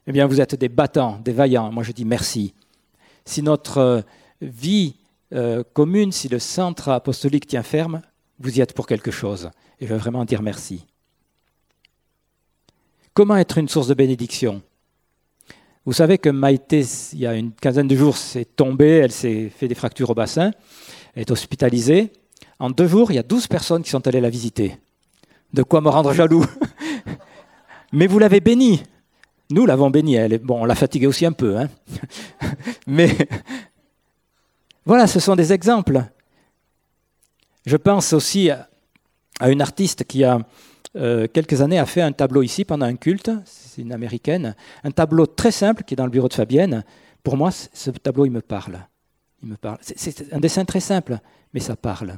Eh 0.07 0.11
bien, 0.11 0.27
vous 0.27 0.41
êtes 0.41 0.55
des 0.55 0.69
battants, 0.69 1.19
des 1.23 1.31
vaillants. 1.31 1.71
Moi, 1.71 1.83
je 1.83 1.91
dis 1.91 2.05
merci. 2.05 2.53
Si 3.25 3.41
notre 3.41 3.77
euh, 3.79 4.01
vie 4.41 4.95
euh, 5.33 5.63
commune, 5.73 6.11
si 6.11 6.27
le 6.27 6.39
centre 6.39 6.89
apostolique 6.89 7.47
tient 7.47 7.63
ferme, 7.63 8.01
vous 8.39 8.57
y 8.57 8.61
êtes 8.61 8.73
pour 8.73 8.87
quelque 8.87 9.11
chose. 9.11 9.49
Et 9.79 9.87
je 9.87 9.93
veux 9.93 9.99
vraiment 9.99 10.25
dire 10.25 10.41
merci. 10.41 10.85
Comment 13.13 13.37
être 13.37 13.57
une 13.57 13.69
source 13.69 13.87
de 13.87 13.93
bénédiction? 13.93 14.61
Vous 15.85 15.93
savez 15.93 16.17
que 16.17 16.29
Maïté, 16.29 16.83
il 17.13 17.19
y 17.19 17.27
a 17.27 17.35
une 17.35 17.51
quinzaine 17.51 17.87
de 17.87 17.95
jours, 17.95 18.17
s'est 18.17 18.45
tombée, 18.45 18.97
elle 18.97 19.11
s'est 19.11 19.49
fait 19.49 19.67
des 19.67 19.75
fractures 19.75 20.09
au 20.09 20.15
bassin, 20.15 20.51
elle 21.13 21.21
est 21.21 21.31
hospitalisée. 21.31 22.11
En 22.59 22.69
deux 22.69 22.87
jours, 22.87 23.11
il 23.11 23.15
y 23.15 23.19
a 23.19 23.23
douze 23.23 23.47
personnes 23.47 23.83
qui 23.83 23.89
sont 23.89 24.05
allées 24.07 24.21
la 24.21 24.29
visiter. 24.29 24.77
De 25.53 25.63
quoi 25.63 25.81
me 25.81 25.89
rendre 25.89 26.13
jaloux? 26.13 26.45
Mais 27.93 28.07
vous 28.07 28.19
l'avez 28.19 28.39
bénie. 28.39 28.83
Nous 29.51 29.65
l'avons 29.65 29.89
bénie. 29.89 30.15
Elle 30.15 30.39
bon, 30.39 30.61
on 30.61 30.65
l'a 30.65 30.75
fatiguée 30.75 31.07
aussi 31.07 31.25
un 31.25 31.31
peu. 31.31 31.57
Hein 31.57 31.69
Mais 32.87 33.15
voilà, 34.85 35.07
ce 35.07 35.19
sont 35.19 35.35
des 35.35 35.53
exemples. 35.53 36.03
Je 37.65 37.77
pense 37.77 38.13
aussi 38.13 38.49
à 38.49 39.49
une 39.49 39.61
artiste 39.61 40.03
qui 40.03 40.23
a 40.23 40.39
euh, 40.95 41.27
quelques 41.27 41.61
années 41.61 41.79
a 41.79 41.85
fait 41.85 42.01
un 42.01 42.11
tableau 42.11 42.41
ici 42.41 42.63
pendant 42.63 42.85
un 42.85 42.95
culte, 42.95 43.31
c'est 43.43 43.81
une 43.81 43.91
américaine, 43.91 44.55
un 44.83 44.91
tableau 44.91 45.25
très 45.25 45.51
simple 45.51 45.83
qui 45.83 45.93
est 45.93 45.97
dans 45.97 46.05
le 46.05 46.11
bureau 46.11 46.29
de 46.29 46.33
Fabienne. 46.33 46.85
Pour 47.23 47.35
moi, 47.35 47.51
ce 47.51 47.89
tableau, 47.91 48.25
il 48.25 48.31
me 48.31 48.41
parle. 48.41 48.79
Il 49.43 49.49
me 49.49 49.57
parle. 49.57 49.77
C'est 49.81 50.31
un 50.33 50.39
dessin 50.39 50.63
très 50.63 50.79
simple, 50.79 51.19
mais 51.53 51.59
ça 51.59 51.75
parle. 51.75 52.17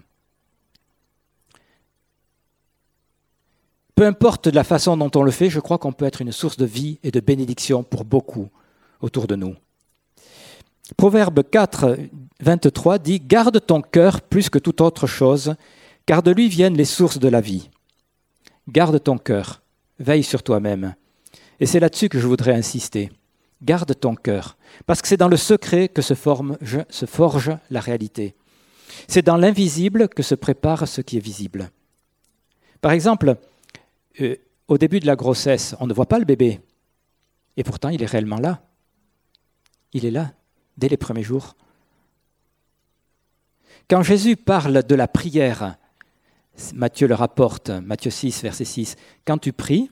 peu 3.98 4.06
importe 4.06 4.46
la 4.46 4.64
façon 4.64 4.96
dont 4.96 5.10
on 5.16 5.24
le 5.24 5.32
fait, 5.32 5.50
je 5.50 5.60
crois 5.60 5.80
qu'on 5.80 5.92
peut 5.92 6.06
être 6.06 6.22
une 6.22 6.32
source 6.32 6.56
de 6.56 6.68
vie 6.68 7.00
et 7.02 7.10
de 7.10 7.20
bénédiction 7.20 7.82
pour 7.82 8.06
beaucoup 8.06 8.48
autour 9.02 9.26
de 9.26 9.36
nous. 9.36 9.56
Proverbe 10.98 11.42
4, 11.42 11.98
23 12.42 13.00
dit 13.00 13.20
Garde 13.20 13.66
ton 13.66 13.82
cœur 13.82 14.22
plus 14.22 14.50
que 14.50 14.60
toute 14.60 14.82
autre 14.82 15.08
chose, 15.08 15.56
car 16.06 16.24
de 16.24 16.32
lui 16.32 16.48
viennent 16.50 16.78
les 16.78 16.86
sources 16.86 17.20
de 17.20 17.28
la 17.28 17.42
vie. 17.42 17.70
Garde 18.68 19.02
ton 19.02 19.18
cœur, 19.18 19.62
veille 20.00 20.24
sur 20.24 20.44
toi-même. 20.44 20.96
Et 21.60 21.66
c'est 21.66 21.80
là-dessus 21.80 22.10
que 22.10 22.20
je 22.20 22.28
voudrais 22.28 22.54
insister. 22.54 23.12
Garde 23.64 24.00
ton 24.00 24.16
cœur, 24.16 24.58
parce 24.86 25.02
que 25.02 25.08
c'est 25.08 25.18
dans 25.18 25.28
le 25.28 25.38
secret 25.38 25.88
que 25.88 26.04
se, 26.04 26.14
forge 26.14 27.58
la 27.72 27.80
réalité. 27.80 28.36
C'est 29.08 29.26
dans 29.26 29.38
l'invisible 29.38 30.10
que 30.10 30.22
se 30.22 30.36
prépare 30.36 30.88
ce 30.88 31.02
qui 31.02 31.18
est 31.18 31.22
visible. 31.22 31.72
Par 32.82 32.92
exemple, 32.92 33.38
euh, 34.22 34.36
au 34.68 34.78
début 34.78 35.00
de 35.00 35.08
la 35.08 35.16
grossesse, 35.16 35.76
on 35.80 35.88
ne 35.88 35.94
voit 35.94 36.06
pas 36.06 36.20
le 36.20 36.26
bébé, 36.26 36.60
et 37.56 37.64
pourtant 37.64 37.90
il 37.90 38.04
est 38.04 38.08
réellement 38.08 38.40
là. 38.40 38.62
Il 39.94 40.06
est 40.06 40.12
là, 40.12 40.34
dès 40.78 40.90
les 40.90 40.98
premiers 40.98 41.24
jours. 41.24 41.56
Quand 43.90 44.04
Jésus 44.04 44.36
parle 44.36 44.84
de 44.84 44.96
la 44.96 45.08
prière, 45.08 45.78
Matthieu 46.74 47.08
le 47.08 47.16
rapporte, 47.16 47.70
Matthieu 47.70 48.12
6, 48.12 48.42
verset 48.44 48.66
6, 48.66 48.96
quand 49.26 49.38
tu 49.38 49.54
pries, 49.54 49.90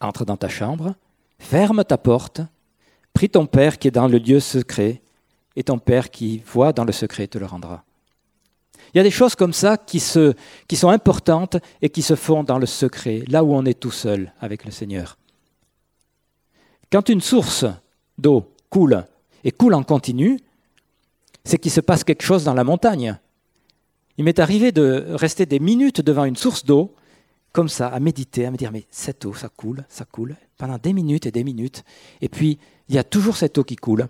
entre 0.00 0.26
dans 0.26 0.36
ta 0.36 0.48
chambre, 0.48 0.94
ferme 1.38 1.82
ta 1.82 1.96
porte, 1.96 2.42
prie 3.14 3.30
ton 3.30 3.46
Père 3.46 3.78
qui 3.78 3.88
est 3.88 3.92
dans 3.92 4.06
le 4.06 4.18
lieu 4.18 4.38
secret, 4.38 5.00
et 5.56 5.64
ton 5.64 5.78
Père 5.78 6.10
qui 6.10 6.42
voit 6.46 6.74
dans 6.74 6.84
le 6.84 6.92
secret 6.92 7.26
te 7.26 7.38
le 7.38 7.46
rendra. 7.46 7.84
Il 8.92 8.98
y 8.98 9.00
a 9.00 9.04
des 9.04 9.10
choses 9.10 9.34
comme 9.34 9.54
ça 9.54 9.78
qui, 9.78 10.02
qui 10.68 10.76
sont 10.76 10.90
importantes 10.90 11.56
et 11.80 11.88
qui 11.88 12.02
se 12.02 12.16
font 12.16 12.44
dans 12.44 12.58
le 12.58 12.66
secret, 12.66 13.22
là 13.28 13.44
où 13.44 13.54
on 13.54 13.64
est 13.64 13.80
tout 13.80 13.90
seul 13.90 14.34
avec 14.40 14.66
le 14.66 14.70
Seigneur. 14.70 15.16
Quand 16.90 17.08
une 17.08 17.22
source 17.22 17.64
d'eau 18.18 18.52
coule 18.68 19.06
et 19.44 19.52
coule 19.52 19.72
en 19.72 19.82
continu, 19.82 20.38
c'est 21.44 21.58
qu'il 21.58 21.70
se 21.70 21.80
passe 21.80 22.04
quelque 22.04 22.22
chose 22.22 22.44
dans 22.44 22.54
la 22.54 22.64
montagne. 22.64 23.18
Il 24.18 24.24
m'est 24.24 24.38
arrivé 24.38 24.72
de 24.72 25.06
rester 25.10 25.46
des 25.46 25.58
minutes 25.58 26.00
devant 26.00 26.24
une 26.24 26.36
source 26.36 26.64
d'eau, 26.64 26.94
comme 27.52 27.68
ça, 27.68 27.88
à 27.88 28.00
méditer, 28.00 28.46
à 28.46 28.50
me 28.50 28.56
dire, 28.56 28.72
mais 28.72 28.86
cette 28.90 29.24
eau, 29.24 29.34
ça 29.34 29.48
coule, 29.48 29.84
ça 29.88 30.04
coule, 30.04 30.36
pendant 30.56 30.78
des 30.78 30.92
minutes 30.92 31.26
et 31.26 31.30
des 31.30 31.44
minutes. 31.44 31.84
Et 32.20 32.28
puis, 32.28 32.58
il 32.88 32.94
y 32.94 32.98
a 32.98 33.04
toujours 33.04 33.36
cette 33.36 33.58
eau 33.58 33.64
qui 33.64 33.76
coule. 33.76 34.08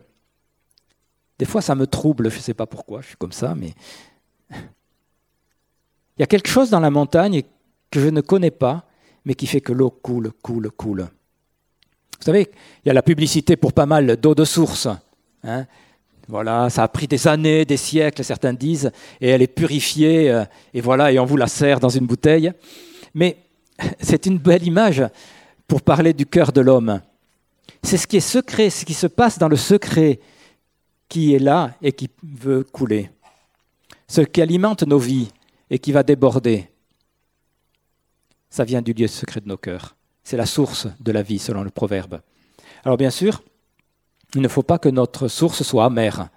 Des 1.39 1.45
fois, 1.45 1.61
ça 1.63 1.75
me 1.75 1.87
trouble, 1.87 2.31
je 2.31 2.37
ne 2.37 2.43
sais 2.43 2.55
pas 2.55 2.67
pourquoi, 2.67 3.01
je 3.01 3.09
suis 3.09 3.17
comme 3.17 3.33
ça, 3.33 3.55
mais 3.55 3.75
il 4.51 6.21
y 6.21 6.23
a 6.23 6.27
quelque 6.27 6.49
chose 6.49 6.71
dans 6.71 6.81
la 6.81 6.91
montagne 6.91 7.43
que 7.91 8.01
je 8.01 8.09
ne 8.09 8.21
connais 8.21 8.51
pas, 8.51 8.87
mais 9.25 9.35
qui 9.35 9.47
fait 9.47 9.61
que 9.61 9.73
l'eau 9.73 9.91
coule, 9.91 10.33
coule, 10.43 10.71
coule. 10.71 11.09
Vous 12.19 12.27
savez, 12.27 12.51
il 12.85 12.89
y 12.89 12.91
a 12.91 12.95
la 12.95 13.03
publicité 13.03 13.57
pour 13.57 13.73
pas 13.73 13.87
mal 13.87 14.17
d'eau 14.17 14.35
de 14.35 14.45
source. 14.45 14.89
Hein. 15.43 15.67
Voilà, 16.33 16.71
ça 16.71 16.83
a 16.83 16.89
pris 16.89 17.07
des 17.07 17.29
années, 17.29 17.67
des 17.67 17.77
siècles, 17.77 18.25
certains 18.25 18.55
disent, 18.55 18.91
et 19.21 19.29
elle 19.29 19.43
est 19.43 19.55
purifiée, 19.55 20.31
euh, 20.31 20.47
et 20.73 20.81
voilà, 20.81 21.13
et 21.13 21.19
on 21.19 21.27
vous 21.27 21.37
la 21.37 21.47
sert 21.47 21.79
dans 21.79 21.91
une 21.91 22.07
bouteille. 22.07 22.51
Mais 23.13 23.37
c'est 24.01 24.25
une 24.25 24.39
belle 24.39 24.67
image 24.67 25.05
pour 25.69 25.83
parler 25.83 26.15
du 26.15 26.25
cœur 26.25 26.51
de 26.51 26.63
l'homme. 26.63 27.03
C'est 27.83 27.99
ce 27.99 28.07
qui 28.07 28.17
est 28.17 28.21
secret, 28.21 28.71
ce 28.71 28.87
qui 28.87 28.95
se 28.95 29.07
passe 29.07 29.39
dans 29.39 29.49
le 29.49 29.57
secret 29.57 30.21
qui 31.07 31.35
est 31.35 31.39
là 31.39 31.75
et 31.83 31.93
qui 31.93 32.09
veut 32.23 32.65
couler. 32.65 33.11
Ce 34.09 34.23
qui 34.23 34.41
alimente 34.41 34.85
nos 34.85 34.99
vies 34.99 35.29
et 35.69 35.79
qui 35.79 35.93
va 35.93 36.03
déborder, 36.03 36.67
ça 38.49 38.65
vient 38.65 38.81
du 38.81 38.95
lieu 38.95 39.07
secret 39.07 39.43
de 39.43 39.49
nos 39.49 39.59
cœurs. 39.59 39.97
C'est 40.25 40.39
la 40.39 40.47
source 40.47 40.89
de 40.99 41.13
la 41.13 41.21
vie, 41.21 41.39
selon 41.39 41.63
le 41.63 41.69
proverbe. 41.69 42.23
Alors 42.87 42.97
bien 42.97 43.11
sûr, 43.11 43.43
il 44.35 44.41
ne 44.41 44.49
faut 44.49 44.63
pas 44.63 44.79
que 44.79 44.89
notre 44.89 45.29
source 45.29 45.63
soit 45.63 45.85
amère. 45.85 46.29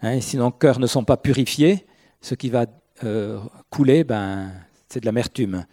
Hein, 0.00 0.20
si 0.20 0.36
nos 0.36 0.50
cœurs 0.50 0.78
ne 0.78 0.86
sont 0.86 1.04
pas 1.04 1.16
purifiés, 1.16 1.86
ce 2.20 2.34
qui 2.34 2.50
va 2.50 2.66
euh, 3.04 3.40
couler, 3.70 4.04
ben, 4.04 4.50
c'est 4.88 5.00
de 5.00 5.06
l'amertume. 5.06 5.66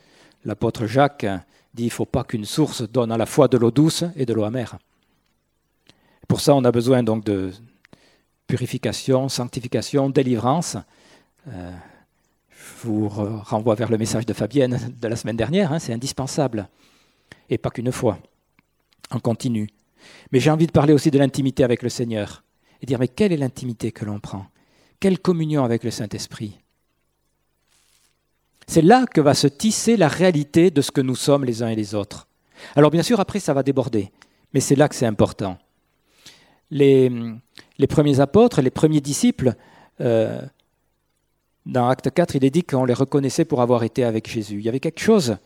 L'apôtre 0.45 0.87
Jacques 0.87 1.25
dit 1.73 1.83
il 1.83 1.87
ne 1.87 1.91
faut 1.91 2.05
pas 2.05 2.23
qu'une 2.23 2.45
source 2.45 2.81
donne 2.81 3.11
à 3.11 3.17
la 3.17 3.25
fois 3.25 3.47
de 3.47 3.57
l'eau 3.57 3.71
douce 3.71 4.03
et 4.15 4.25
de 4.25 4.33
l'eau 4.33 4.43
amère. 4.43 4.77
Pour 6.27 6.41
ça, 6.41 6.55
on 6.55 6.63
a 6.63 6.71
besoin 6.71 7.03
donc 7.03 7.23
de 7.25 7.51
purification, 8.47 9.29
sanctification, 9.29 10.09
délivrance. 10.09 10.77
Euh, 11.47 11.71
je 12.49 12.87
vous 12.87 13.07
renvoie 13.09 13.75
vers 13.75 13.89
le 13.89 13.97
message 13.97 14.25
de 14.25 14.33
Fabienne 14.33 14.93
de 14.99 15.07
la 15.07 15.15
semaine 15.15 15.37
dernière, 15.37 15.71
hein, 15.71 15.79
c'est 15.79 15.93
indispensable. 15.93 16.67
Et 17.49 17.57
pas 17.57 17.69
qu'une 17.69 17.91
fois, 17.91 18.17
en 19.09 19.19
continu. 19.19 19.69
Mais 20.31 20.39
j'ai 20.39 20.49
envie 20.49 20.67
de 20.67 20.71
parler 20.71 20.93
aussi 20.93 21.11
de 21.11 21.19
l'intimité 21.19 21.63
avec 21.63 21.83
le 21.83 21.89
Seigneur. 21.89 22.43
Et 22.81 22.85
dire, 22.85 22.99
mais 22.99 23.07
quelle 23.07 23.31
est 23.31 23.37
l'intimité 23.37 23.91
que 23.91 24.05
l'on 24.05 24.19
prend? 24.19 24.45
Quelle 24.99 25.19
communion 25.19 25.63
avec 25.63 25.83
le 25.83 25.91
Saint-Esprit? 25.91 26.59
C'est 28.67 28.81
là 28.81 29.05
que 29.05 29.21
va 29.21 29.33
se 29.33 29.47
tisser 29.47 29.97
la 29.97 30.07
réalité 30.07 30.71
de 30.71 30.81
ce 30.81 30.91
que 30.91 31.01
nous 31.01 31.15
sommes 31.15 31.43
les 31.43 31.63
uns 31.63 31.69
et 31.69 31.75
les 31.75 31.93
autres. 31.95 32.27
Alors 32.75 32.91
bien 32.91 33.03
sûr, 33.03 33.19
après, 33.19 33.39
ça 33.39 33.53
va 33.53 33.63
déborder. 33.63 34.11
Mais 34.53 34.59
c'est 34.59 34.75
là 34.75 34.87
que 34.87 34.95
c'est 34.95 35.05
important. 35.05 35.57
Les, 36.69 37.11
premiers 37.89 38.19
apôtres, 38.19 38.61
les 38.61 38.69
premiers 38.69 39.01
disciples, 39.01 39.55
euh, 39.99 40.41
dans 41.65 41.87
Acte 41.89 42.09
4, 42.11 42.35
il 42.35 42.45
est 42.45 42.49
dit 42.49 42.63
qu'on 42.63 42.85
les 42.85 42.93
reconnaissait 42.93 43.45
pour 43.45 43.61
avoir 43.61 43.83
été 43.83 44.03
avec 44.03 44.29
Jésus. 44.29 44.59
Il 44.59 44.65
y 44.65 44.69
avait 44.69 44.79
quelque 44.79 45.01
chose, 45.01 45.37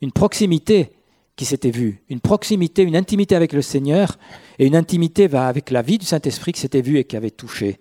une 0.00 0.12
proximité 0.12 0.92
qui 1.36 1.44
s'était 1.44 1.70
vue, 1.70 2.02
une 2.08 2.20
proximité, 2.20 2.82
une 2.82 2.96
intimité 2.96 3.34
avec 3.34 3.52
le 3.52 3.62
Seigneur, 3.62 4.18
et 4.58 4.66
une 4.66 4.76
intimité 4.76 5.28
avec 5.34 5.70
la 5.70 5.82
vie 5.82 5.98
du 5.98 6.06
Saint-Esprit 6.06 6.52
qui 6.52 6.60
s'était 6.60 6.80
vue 6.80 6.98
et 6.98 7.04
qui 7.04 7.16
avait 7.16 7.30
touché. 7.30 7.80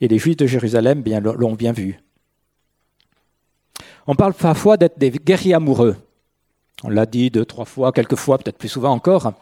Et 0.00 0.08
les 0.08 0.18
Juifs 0.18 0.36
de 0.36 0.46
Jérusalem 0.46 1.02
l'ont 1.36 1.54
bien 1.54 1.72
vu. 1.72 1.98
On 4.06 4.14
parle 4.14 4.34
parfois 4.34 4.76
d'être 4.76 4.98
des 4.98 5.10
guerriers 5.10 5.54
amoureux. 5.54 5.96
On 6.84 6.90
l'a 6.90 7.06
dit 7.06 7.30
deux, 7.30 7.44
trois 7.44 7.64
fois, 7.64 7.92
quelques 7.92 8.16
fois, 8.16 8.38
peut-être 8.38 8.58
plus 8.58 8.68
souvent 8.68 8.92
encore. 8.92 9.32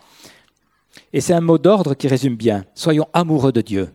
Et 1.13 1.21
c'est 1.21 1.35
un 1.35 1.41
mot 1.41 1.59
d'ordre 1.59 1.95
qui 1.95 2.09
résume 2.09 2.37
bien. 2.37 2.65
Soyons 2.75 3.09
amoureux 3.13 3.53
de 3.53 3.61
Dieu. 3.61 3.93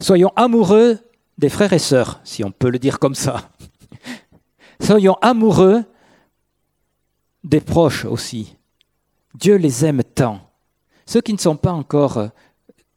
Soyons 0.00 0.32
amoureux 0.36 0.98
des 1.38 1.48
frères 1.48 1.72
et 1.72 1.78
sœurs, 1.78 2.20
si 2.24 2.44
on 2.44 2.50
peut 2.50 2.70
le 2.70 2.78
dire 2.78 2.98
comme 2.98 3.14
ça. 3.14 3.50
Soyons 4.80 5.16
amoureux 5.20 5.84
des 7.44 7.60
proches 7.60 8.04
aussi. 8.04 8.56
Dieu 9.34 9.56
les 9.56 9.84
aime 9.84 10.02
tant. 10.02 10.40
Ceux 11.06 11.20
qui 11.20 11.32
ne 11.32 11.38
sont 11.38 11.56
pas 11.56 11.72
encore 11.72 12.18
euh, 12.18 12.28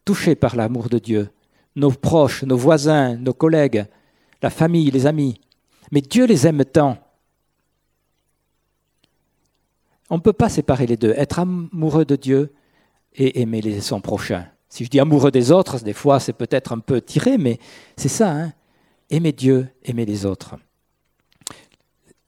touchés 0.03 0.36
par 0.36 0.55
l'amour 0.55 0.89
de 0.89 0.99
Dieu, 0.99 1.29
nos 1.75 1.91
proches, 1.91 2.43
nos 2.43 2.58
voisins, 2.58 3.15
nos 3.15 3.34
collègues, 3.34 3.86
la 4.41 4.49
famille, 4.49 4.91
les 4.91 5.05
amis. 5.05 5.39
Mais 5.91 6.01
Dieu 6.01 6.25
les 6.25 6.45
aime 6.45 6.63
tant. 6.65 6.97
On 10.10 10.15
ne 10.15 10.21
peut 10.21 10.34
pas 10.34 10.49
séparer 10.49 10.86
les 10.86 10.97
deux. 10.97 11.13
Être 11.17 11.39
amoureux 11.39 12.05
de 12.05 12.15
Dieu 12.15 12.53
et 13.15 13.41
aimer 13.41 13.79
son 13.81 14.01
prochain. 14.01 14.47
Si 14.69 14.86
je 14.86 14.89
dis 14.89 14.99
amoureux 14.99 15.31
des 15.31 15.51
autres, 15.51 15.79
des 15.84 15.93
fois 15.93 16.19
c'est 16.19 16.34
peut-être 16.34 16.73
un 16.73 16.79
peu 16.79 17.01
tiré, 17.01 17.38
mais 17.38 17.60
c'est 17.97 18.10
ça. 18.10 18.31
Hein 18.31 18.53
aimer 19.10 19.31
Dieu, 19.31 19.67
aimer 19.84 20.05
les 20.05 20.25
autres. 20.25 20.55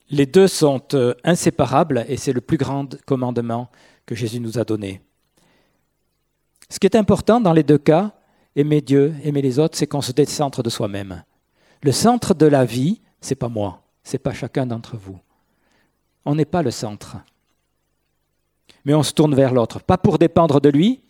Les 0.10 0.26
deux 0.26 0.48
sont 0.48 0.82
euh, 0.94 1.14
inséparables 1.24 2.06
et 2.08 2.16
c'est 2.16 2.34
le 2.34 2.42
plus 2.42 2.58
grand 2.58 2.96
commandement 3.06 3.70
que 4.06 4.16
Jésus 4.16 4.40
nous 4.40 4.58
a 4.58 4.64
donné. 4.64 5.02
Ce 6.70 6.80
qui 6.80 6.88
est 6.88 6.96
important 6.96 7.42
dans 7.42 7.54
les 7.54 7.64
deux 7.64 7.78
cas, 7.78 8.14
aimer 8.56 8.82
Dieu, 8.82 9.16
aimer 9.24 9.42
les 9.42 9.60
autres, 9.60 9.78
c'est 9.78 9.88
qu'on 9.88 10.02
se 10.02 10.12
décentre 10.14 10.64
de 10.64 10.70
soi-même. 10.70 11.24
Le 11.84 11.92
centre 11.92 12.34
de 12.34 12.46
la 12.46 12.66
vie, 12.66 13.02
c'est 13.22 13.36
pas 13.36 13.50
moi, 13.50 13.82
c'est 14.04 14.18
pas 14.18 14.34
chacun 14.34 14.66
d'entre 14.66 14.98
vous. 14.98 15.20
On 16.26 16.36
n'est 16.36 16.46
pas 16.46 16.64
le 16.64 16.72
centre. 16.72 17.18
Mais 18.86 18.94
on 18.94 19.04
se 19.04 19.14
tourne 19.14 19.36
vers 19.36 19.54
l'autre, 19.54 19.82
pas 19.82 19.98
pour 19.98 20.18
dépendre 20.18 20.62
de 20.62 20.70
lui, 20.70 21.02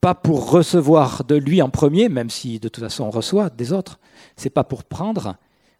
pas 0.00 0.14
pour 0.14 0.50
recevoir 0.50 1.24
de 1.24 1.34
lui 1.34 1.62
en 1.62 1.70
premier, 1.70 2.08
même 2.08 2.30
si 2.30 2.60
de 2.60 2.68
toute 2.68 2.84
façon 2.84 3.04
on 3.04 3.10
reçoit 3.10 3.48
des 3.50 3.72
autres. 3.72 3.98
C'est 4.36 4.50
pas 4.50 4.64
pour 4.64 4.84
prendre, 4.84 5.36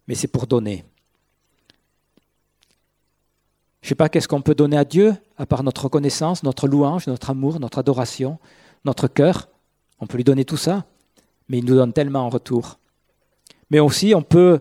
mais 0.07 0.15
c'est 0.15 0.27
pour 0.27 0.47
donner. 0.47 0.83
Je 3.87 3.91
ne 3.91 3.95
sais 3.95 3.95
pas 3.95 4.09
qu'est-ce 4.09 4.27
qu'on 4.27 4.41
peut 4.41 4.53
donner 4.53 4.75
à 4.75 4.83
Dieu, 4.83 5.15
à 5.37 5.45
part 5.45 5.63
notre 5.63 5.85
reconnaissance, 5.85 6.43
notre 6.43 6.67
louange, 6.67 7.07
notre 7.07 7.29
amour, 7.29 7.57
notre 7.61 7.77
adoration, 7.77 8.37
notre 8.83 9.07
cœur. 9.07 9.47
On 10.01 10.07
peut 10.07 10.17
lui 10.17 10.25
donner 10.25 10.43
tout 10.43 10.57
ça, 10.57 10.83
mais 11.47 11.59
il 11.59 11.63
nous 11.63 11.75
donne 11.75 11.93
tellement 11.93 12.25
en 12.25 12.29
retour. 12.29 12.79
Mais 13.69 13.79
aussi, 13.79 14.13
on 14.13 14.23
peut, 14.23 14.59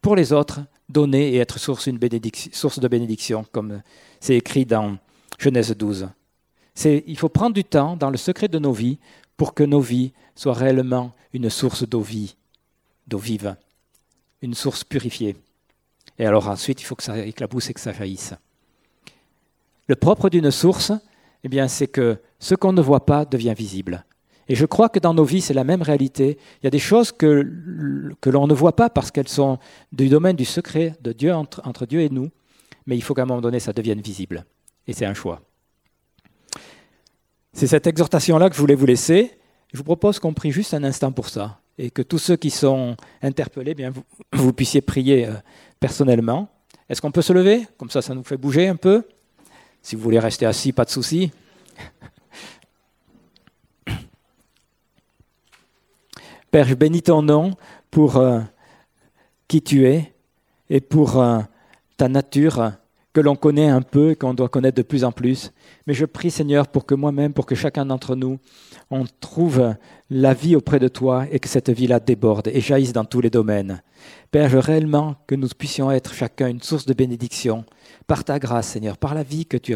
pour 0.00 0.14
les 0.14 0.32
autres, 0.32 0.60
donner 0.88 1.30
et 1.30 1.38
être 1.38 1.58
source, 1.58 1.88
de 1.88 2.86
bénédiction, 2.86 3.44
comme 3.50 3.82
c'est 4.20 4.36
écrit 4.36 4.64
dans 4.64 4.96
Genèse 5.40 5.76
12 5.76 6.06
il 6.84 7.18
faut 7.18 7.28
prendre 7.28 7.54
du 7.54 7.64
temps 7.64 7.96
dans 7.96 8.10
le 8.10 8.16
secret 8.16 8.46
de 8.46 8.60
nos 8.60 8.72
vies 8.72 9.00
pour 9.36 9.54
que 9.54 9.64
nos 9.64 9.80
vies 9.80 10.12
soient 10.36 10.54
réellement 10.54 11.16
une 11.32 11.50
source 11.50 11.82
d'eau 11.82 12.00
vie, 12.00 12.36
d'eau 13.08 13.18
vive, 13.18 13.56
une 14.40 14.54
source 14.54 14.84
purifiée. 14.84 15.34
Et 16.18 16.26
alors 16.26 16.48
ensuite, 16.48 16.80
il 16.80 16.84
faut 16.84 16.94
que 16.94 17.02
ça 17.02 17.18
éclabousse 17.18 17.70
et 17.70 17.74
que 17.74 17.80
ça 17.80 17.92
jaillisse. 17.92 18.34
Le 19.88 19.94
propre 19.94 20.28
d'une 20.28 20.50
source, 20.50 20.92
eh 21.44 21.48
bien, 21.48 21.68
c'est 21.68 21.86
que 21.86 22.18
ce 22.38 22.54
qu'on 22.54 22.72
ne 22.72 22.80
voit 22.80 23.06
pas 23.06 23.24
devient 23.24 23.54
visible. 23.56 24.04
Et 24.48 24.54
je 24.54 24.66
crois 24.66 24.88
que 24.88 24.98
dans 24.98 25.14
nos 25.14 25.24
vies, 25.24 25.40
c'est 25.40 25.54
la 25.54 25.64
même 25.64 25.82
réalité. 25.82 26.38
Il 26.60 26.64
y 26.64 26.66
a 26.68 26.70
des 26.70 26.78
choses 26.78 27.12
que, 27.12 28.14
que 28.20 28.30
l'on 28.30 28.46
ne 28.46 28.54
voit 28.54 28.76
pas 28.76 28.90
parce 28.90 29.10
qu'elles 29.10 29.28
sont 29.28 29.58
du 29.92 30.08
domaine 30.08 30.36
du 30.36 30.44
secret 30.44 30.94
de 31.00 31.12
Dieu, 31.12 31.34
entre, 31.34 31.86
Dieu 31.86 32.00
et 32.00 32.08
nous. 32.08 32.30
Mais 32.86 32.96
il 32.96 33.02
faut 33.02 33.14
qu'à 33.14 33.22
un 33.22 33.26
moment 33.26 33.40
donné, 33.40 33.58
ça 33.58 33.72
devienne 33.72 34.00
visible. 34.00 34.44
Et 34.86 34.92
c'est 34.92 35.06
un 35.06 35.14
choix. 35.14 35.42
C'est 37.52 37.66
cette 37.66 37.86
exhortation-là 37.86 38.48
que 38.48 38.54
je 38.54 38.60
voulais 38.60 38.76
vous 38.76 38.86
laisser. 38.86 39.32
Je 39.72 39.78
vous 39.78 39.84
propose 39.84 40.20
qu'on 40.20 40.34
prie 40.34 40.52
juste 40.52 40.74
un 40.74 40.84
instant 40.84 41.10
pour 41.10 41.28
ça 41.28 41.60
et 41.78 41.90
que 41.90 42.02
tous 42.02 42.18
ceux 42.18 42.36
qui 42.36 42.50
sont 42.50 42.96
interpellés, 43.22 43.74
bien, 43.74 43.92
vous, 44.32 44.52
puissiez 44.52 44.80
prier 44.80 45.26
euh, 45.26 45.32
personnellement. 45.80 46.48
Est-ce 46.88 47.00
qu'on 47.00 47.10
peut 47.10 47.22
se 47.22 47.32
lever? 47.32 47.66
Comme 47.78 47.90
ça, 47.90 48.00
ça 48.02 48.14
nous 48.14 48.22
fait 48.24 48.36
bouger 48.36 48.68
un 48.68 48.76
peu. 48.76 49.02
Si 49.82 49.96
vous 49.96 50.02
voulez 50.02 50.18
rester 50.18 50.46
assis, 50.46 50.72
pas 50.72 50.84
de 50.84 50.90
souci. 50.90 51.32
Père, 56.50 56.66
je 56.66 56.74
bénis 56.74 57.02
ton 57.02 57.22
nom 57.22 57.56
pour 57.90 58.16
euh, 58.16 58.40
qui 59.48 59.62
tu 59.62 59.86
es 59.86 60.12
et 60.70 60.80
pour 60.80 61.20
euh, 61.20 61.40
ta 61.96 62.08
nature 62.08 62.72
que 63.16 63.22
l'on 63.22 63.34
connaît 63.34 63.70
un 63.70 63.80
peu 63.80 64.10
et 64.10 64.14
qu'on 64.14 64.34
doit 64.34 64.50
connaître 64.50 64.76
de 64.76 64.82
plus 64.82 65.02
en 65.02 65.10
plus. 65.10 65.50
Mais 65.86 65.94
je 65.94 66.04
prie 66.04 66.30
Seigneur 66.30 66.68
pour 66.68 66.84
que 66.84 66.94
moi-même, 66.94 67.32
pour 67.32 67.46
que 67.46 67.54
chacun 67.54 67.86
d'entre 67.86 68.14
nous, 68.14 68.38
on 68.90 69.06
trouve 69.20 69.74
la 70.10 70.34
vie 70.34 70.54
auprès 70.54 70.78
de 70.78 70.88
toi 70.88 71.24
et 71.30 71.38
que 71.38 71.48
cette 71.48 71.70
vie-là 71.70 71.98
déborde 71.98 72.48
et 72.48 72.60
jaillisse 72.60 72.92
dans 72.92 73.06
tous 73.06 73.22
les 73.22 73.30
domaines. 73.30 73.82
Père, 74.30 74.50
je 74.50 74.58
réellement 74.58 75.16
que 75.26 75.34
nous 75.34 75.48
puissions 75.48 75.90
être 75.90 76.12
chacun 76.12 76.48
une 76.48 76.60
source 76.60 76.84
de 76.84 76.92
bénédiction 76.92 77.64
par 78.06 78.22
ta 78.22 78.38
grâce, 78.38 78.68
Seigneur, 78.68 78.98
par 78.98 79.14
la 79.14 79.22
vie 79.22 79.46
que 79.46 79.56
tu 79.56 79.74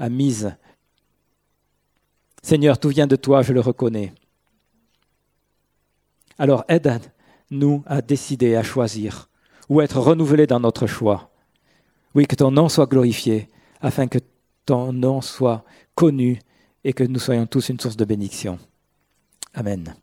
as 0.00 0.08
mise. 0.08 0.52
Seigneur, 2.42 2.80
tout 2.80 2.88
vient 2.88 3.06
de 3.06 3.14
toi, 3.14 3.42
je 3.42 3.52
le 3.52 3.60
reconnais. 3.60 4.12
Alors 6.36 6.64
aide-nous 6.66 7.84
à 7.86 8.02
décider, 8.02 8.56
à 8.56 8.64
choisir, 8.64 9.28
ou 9.68 9.80
être 9.82 10.00
renouvelés 10.00 10.48
dans 10.48 10.58
notre 10.58 10.88
choix. 10.88 11.31
Oui, 12.14 12.26
que 12.26 12.36
ton 12.36 12.50
nom 12.50 12.68
soit 12.68 12.86
glorifié, 12.86 13.48
afin 13.80 14.06
que 14.06 14.18
ton 14.66 14.92
nom 14.92 15.20
soit 15.20 15.64
connu 15.94 16.40
et 16.84 16.92
que 16.92 17.04
nous 17.04 17.20
soyons 17.20 17.46
tous 17.46 17.68
une 17.68 17.80
source 17.80 17.96
de 17.96 18.04
bénédiction. 18.04 18.58
Amen. 19.54 19.94